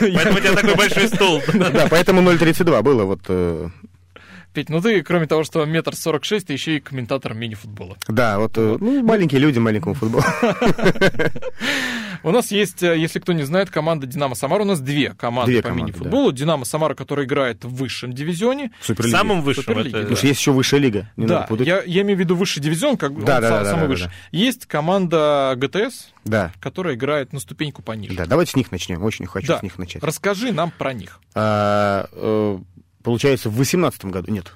[0.00, 1.42] поэтому у тебя такой большой стол.
[1.54, 3.22] Да, поэтому 0,32 было вот...
[4.58, 7.96] Петь, ну ты, кроме того, что метр сорок шесть, ты еще и комментатор мини-футбола.
[8.08, 10.24] Да, вот, э, ну, маленькие люди маленькому футболу.
[12.24, 14.62] У нас есть, э, если кто не знает, команда «Динамо Самара».
[14.62, 16.32] У нас две команды Две по команды, мини-футболу.
[16.32, 18.72] «Динамо Самара», которая играет в высшем дивизионе.
[18.80, 19.16] В Суперлиге.
[19.16, 19.62] Самым высшим.
[19.62, 21.08] Суперлиги, это- Потому что есть еще высшая лига.
[21.16, 23.70] Не да, я, я имею в виду высший дивизион, как бы Да, да, сам- да,
[23.70, 24.04] самый да, выше.
[24.06, 24.12] да.
[24.32, 28.16] Есть команда ГТС, Да, которая играет на ступеньку пониже.
[28.16, 29.00] да, давайте с них начнем.
[29.04, 29.58] Очень хочу Да.
[29.60, 30.02] с них начать.
[30.02, 31.20] Расскажи нам про них.
[31.36, 32.58] А, э,
[33.02, 34.52] получается, в 18 году, нет,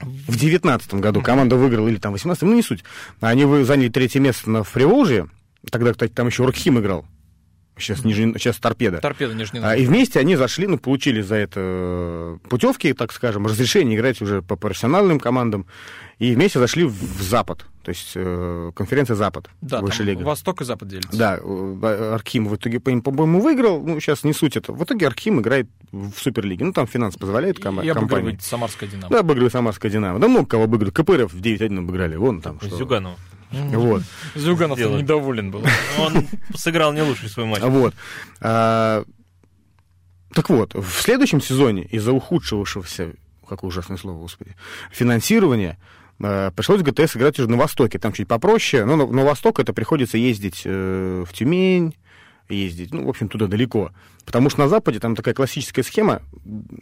[0.00, 2.84] в 19 году команда выиграла, или там в 18 ну не суть.
[3.20, 5.28] Они заняли третье место на Приволжье.
[5.70, 7.04] Тогда, кстати, там еще Уркхим играл.
[7.78, 8.98] Сейчас, Нижний, сейчас Торпеда.
[8.98, 13.96] Торпеда Нижний А, и вместе они зашли, ну, получили за это путевки, так скажем, разрешение
[13.98, 15.66] играть уже по профессиональным командам.
[16.18, 17.64] И вместе зашли в, в Запад.
[17.84, 19.48] То есть э, конференция Запад.
[19.62, 20.22] Да, Высшая там лига.
[20.24, 21.16] Восток и Запад делится.
[21.16, 23.80] Да, э, Архим в итоге, по- по-моему, выиграл.
[23.80, 24.72] Ну, сейчас не суть это.
[24.72, 26.64] В итоге Архим играет в Суперлиге.
[26.64, 28.02] Ну, там финанс позволяет кома- И компании.
[28.04, 29.08] обыгрывает Самарская Динамо.
[29.10, 30.18] Да, обыгрывает Самарская Динамо.
[30.18, 30.96] Да много кого обыгрывают.
[30.96, 32.16] КПРФ в 9-1 обыграли.
[32.16, 32.76] Вон там что.
[32.76, 33.16] Зюганова.
[33.50, 34.02] Вот.
[34.34, 35.64] Зюганов недоволен был.
[35.98, 37.62] Он сыграл не лучший свой матч.
[37.62, 37.94] Вот.
[38.40, 39.04] А,
[40.34, 43.14] так вот, в следующем сезоне из-за ухудшившегося,
[43.48, 44.54] какое ужасное слово, господи,
[44.92, 45.78] финансирования,
[46.20, 47.98] э, пришлось ГТС играть уже на Востоке.
[47.98, 51.94] Там чуть попроще, но на, на Восток это приходится ездить э, в Тюмень,
[52.56, 53.92] ездить, ну, в общем, туда далеко.
[54.24, 56.22] Потому что на Западе там такая классическая схема,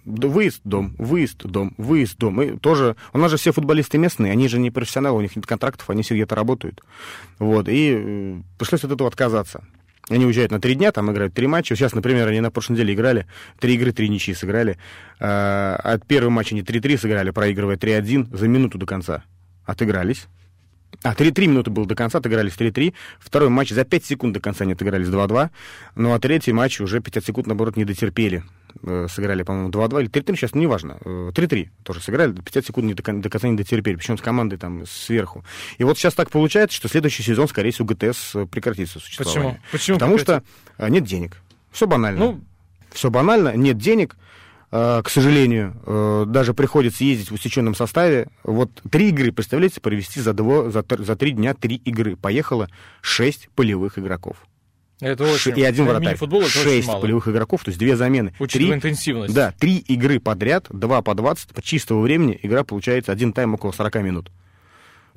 [0.04, 2.42] выезд, дом, выезд, дом, выезд, дом.
[2.42, 5.46] И тоже, у нас же все футболисты местные, они же не профессионалы, у них нет
[5.46, 6.82] контрактов, они все где-то работают.
[7.38, 9.64] Вот, и э, пришлось от этого отказаться.
[10.08, 11.74] Они уезжают на три дня, там играют три матча.
[11.74, 13.26] Сейчас, например, они на прошлой неделе играли,
[13.58, 14.78] три игры, три ничьи сыграли.
[15.18, 19.24] А, От первого матча они 3-3 сыграли, проигрывая 3-1 за минуту до конца.
[19.64, 20.28] Отыгрались.
[21.02, 22.94] А, 3-3 минуты было до конца, отыгрались 3-3.
[23.20, 25.50] Второй матч за 5 секунд до конца не отыгрались 2-2.
[25.94, 28.42] Ну, а третий матч уже 50 секунд, наоборот, не дотерпели.
[28.82, 30.98] Э, Сыграли, по-моему, 2-2 или 3-3, сейчас неважно.
[31.04, 34.56] Э, 3-3 тоже сыграли, 50 секунд не до, до конца не дотерпели, причем с командой
[34.56, 35.44] там сверху.
[35.78, 39.60] И вот сейчас так получается, что следующий сезон, скорее всего, ГТС э, прекратится существование.
[39.70, 39.70] Почему?
[39.72, 40.44] Почему Потому прекратит?
[40.74, 41.36] что э, нет денег.
[41.70, 42.18] Все банально.
[42.18, 42.40] Ну,
[42.92, 44.16] Все банально, нет денег.
[44.72, 48.28] Э, К сожалению, э, даже приходится ездить в усеченном составе.
[48.42, 52.16] Вот три игры, представляете, провести за, дво, за, за три дня три игры.
[52.16, 52.68] Поехало
[53.00, 54.36] шесть полевых игроков.
[55.00, 55.56] это очень...
[55.58, 56.14] и один вратарь.
[56.14, 57.00] это Шесть мало.
[57.00, 58.34] полевых игроков, то есть две замены.
[58.40, 59.34] Учитывая Три- интенсивность.
[59.34, 63.72] да, три игры подряд, два по 20, по чистого времени игра получается один тайм около
[63.72, 64.32] 40 минут.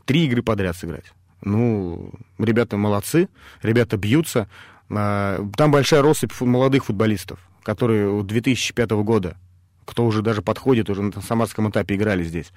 [0.06, 1.06] Три игры подряд сыграть.
[1.42, 3.30] Ну, ребята молодцы,
[3.64, 4.48] ребята бьются.
[4.90, 9.38] А, Там большая россыпь молодых футболистов, которые у 2005 года,
[9.86, 12.52] кто уже даже подходит, уже на самарском этапе играли здесь.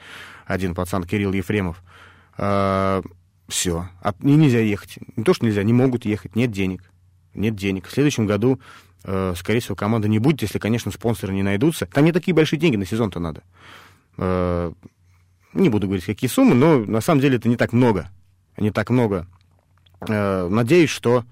[0.46, 1.82] Один пацан Кирилл Ефремов.
[2.36, 3.02] А,
[3.48, 3.88] Все.
[4.02, 4.98] А и нельзя ехать.
[5.16, 6.82] Не то, что нельзя, не могут ехать, нет денег.
[7.34, 7.86] Нет денег.
[7.86, 8.60] В следующем году,
[9.04, 11.86] э, скорее всего, команда не будет, если, конечно, спонсоры не найдутся.
[11.86, 13.42] Там не такие большие деньги на сезон-то надо.
[14.18, 14.72] Э,
[15.54, 18.10] не буду говорить, какие суммы, но на самом деле это не так много.
[18.58, 19.26] Не так много.
[20.06, 21.24] Э, надеюсь, что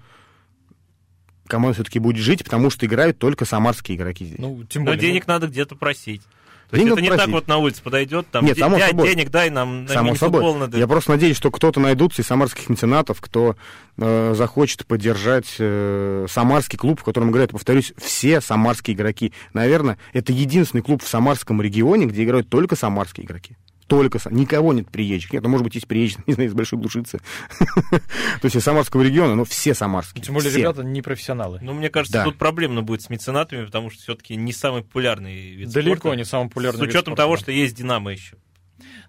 [1.47, 4.39] команда все-таки будет жить, потому что играют только самарские игроки здесь.
[4.39, 6.21] Ну, тем Но более, денег надо где-то просить.
[6.69, 7.25] То есть Денег это не просить.
[7.25, 9.09] так вот на улице подойдет, там, Нет, «Дя- само дядь, собой.
[9.09, 10.55] денег дай нам на Само собой.
[10.57, 10.77] надо.
[10.77, 13.57] Я просто надеюсь, что кто-то найдутся из самарских меценатов, кто
[13.97, 19.33] э, захочет поддержать э, самарский клуб, в котором играют, повторюсь, все самарские игроки.
[19.51, 23.57] Наверное, это единственный клуб в самарском регионе, где играют только самарские игроки.
[23.87, 24.33] Только сам.
[24.35, 25.33] Никого нет приезжих.
[25.33, 27.19] Нет, ну, может быть, есть приезжие, не знаю, из Большой Глушицы.
[27.59, 30.23] То есть из самарского региона, но все самарские.
[30.23, 31.59] Тем более ребята не профессионалы.
[31.61, 35.69] Ну, мне кажется, тут проблемно будет с меценатами, потому что все-таки не самый популярный вид
[35.71, 36.17] Далеко спорта.
[36.17, 38.37] не самый популярный С учетом того, что есть Динамо еще.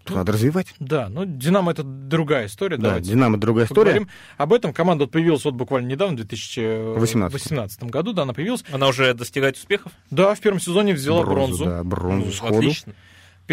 [0.09, 0.75] Надо развивать.
[0.81, 2.77] Да, ну Динамо это другая история.
[2.77, 3.93] Да, давайте Динамо другая история.
[3.93, 4.73] поговорим об этом.
[4.73, 8.65] Команда вот появилась вот буквально недавно, в 2018 году, да, она появилась.
[8.73, 9.93] Она уже достигает успехов?
[10.11, 11.65] Да, в первом сезоне взяла бронзу.
[11.65, 12.57] Да, бронзу Ну, сходу.
[12.57, 12.95] Отлично.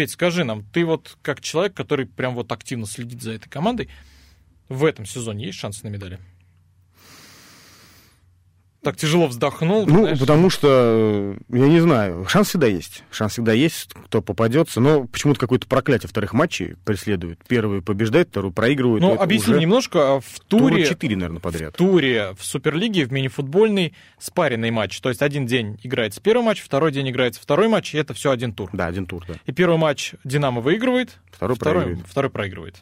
[0.00, 3.90] Петь, скажи нам, ты вот как человек, который прям вот активно следит за этой командой,
[4.70, 6.18] в этом сезоне есть шансы на медали?
[8.82, 9.86] Так тяжело вздохнул.
[9.86, 10.18] Ну, знаешь.
[10.18, 13.04] потому что, э, я не знаю, шанс всегда есть.
[13.10, 14.80] Шанс всегда есть, кто попадется.
[14.80, 17.40] Но почему-то какое-то проклятие вторых матчей преследует.
[17.46, 19.02] Первый побеждает, второй проигрывает.
[19.02, 20.16] Ну, объясни уже немножко.
[20.16, 21.74] а В тура туре, 4, наверное, подряд.
[21.74, 24.98] в туре в Суперлиге, в мини-футбольный спаренный матч.
[25.02, 28.30] То есть один день играется первый матч, второй день играется второй матч, и это все
[28.30, 28.70] один тур.
[28.72, 29.34] Да, один тур, да.
[29.44, 32.08] И первый матч Динамо выигрывает, Второй второй, проигрывает.
[32.10, 32.76] второй проигрывает.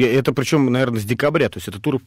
[0.00, 2.00] Это причем, наверное, с декабря, то есть это тур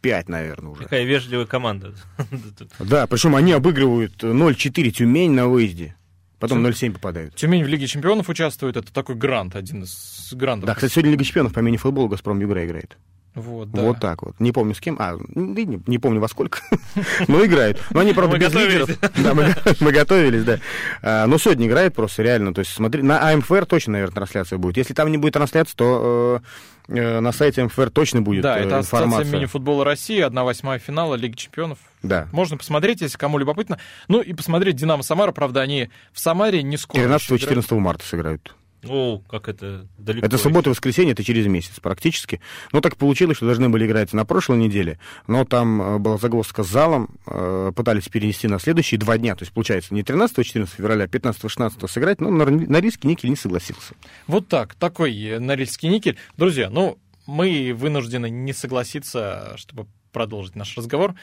[0.00, 0.82] 5, наверное, уже.
[0.84, 1.94] Какая вежливая команда.
[2.78, 5.96] Да, причем они обыгрывают 0-4 Тюмень на выезде.
[6.38, 7.34] Потом 0-7 попадают.
[7.34, 10.66] Тюмень в Лиге чемпионов участвует, это такой грант, один из грантов.
[10.66, 12.96] Да, кстати, сегодня Лига чемпионов по мини-футболу Газпром Югра играет.
[13.34, 13.82] Вот, да.
[13.82, 14.40] Вот так вот.
[14.40, 14.96] Не помню с кем.
[14.98, 16.60] А, ну, не, не помню во сколько.
[17.28, 17.80] Но играет.
[17.90, 18.88] Но они, правда, Мы без готовились.
[18.88, 18.98] лидеров.
[19.22, 20.58] Да, мы, мы готовились, да.
[21.00, 22.52] А, но сегодня играет просто реально.
[22.52, 24.78] То есть смотри, на АМФР точно, наверное, трансляция будет.
[24.78, 26.46] Если там не будет трансляции, то э,
[26.90, 29.32] на сайте АМФР точно будет Да, э, это Ассоциация информация.
[29.32, 31.78] мини-футбола России, 1-8 финала Лиги чемпионов.
[32.02, 32.28] Да.
[32.32, 33.78] Можно посмотреть, если кому любопытно.
[34.08, 37.00] Ну и посмотреть Динамо Самара, правда, они в Самаре не скоро.
[37.02, 37.64] еще играют.
[37.66, 38.54] 13-14 марта сыграют.
[38.88, 40.26] О, как это далеко.
[40.26, 42.40] Это суббота и воскресенье, это через месяц практически.
[42.72, 46.62] Но так получилось, что должны были играть на прошлой неделе, но там э, была загвоздка
[46.62, 49.36] с залом, э, пытались перенести на следующие два дня.
[49.36, 53.94] То есть, получается, не 13-14 февраля, а 15-16 сыграть, но Нор- Норильский никель не согласился.
[54.26, 56.16] Вот так, такой э, Норильский никель.
[56.36, 61.14] Друзья, ну, мы вынуждены не согласиться, чтобы продолжить наш разговор.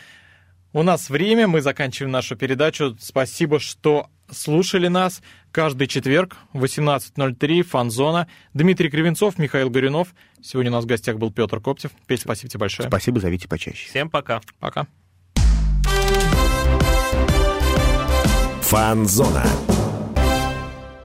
[0.74, 2.95] У нас время, мы заканчиваем нашу передачу.
[2.99, 5.21] Спасибо, что слушали нас.
[5.51, 8.28] Каждый четверг в 18.03 Фанзона.
[8.53, 10.09] Дмитрий Кривенцов, Михаил Горюнов.
[10.41, 11.91] Сегодня у нас в гостях был Петр Коптев.
[12.05, 12.88] Петь, спасибо тебе большое.
[12.88, 13.89] Спасибо, зовите почаще.
[13.89, 14.41] Всем пока.
[14.59, 14.88] Пока.
[18.61, 19.45] Фанзона.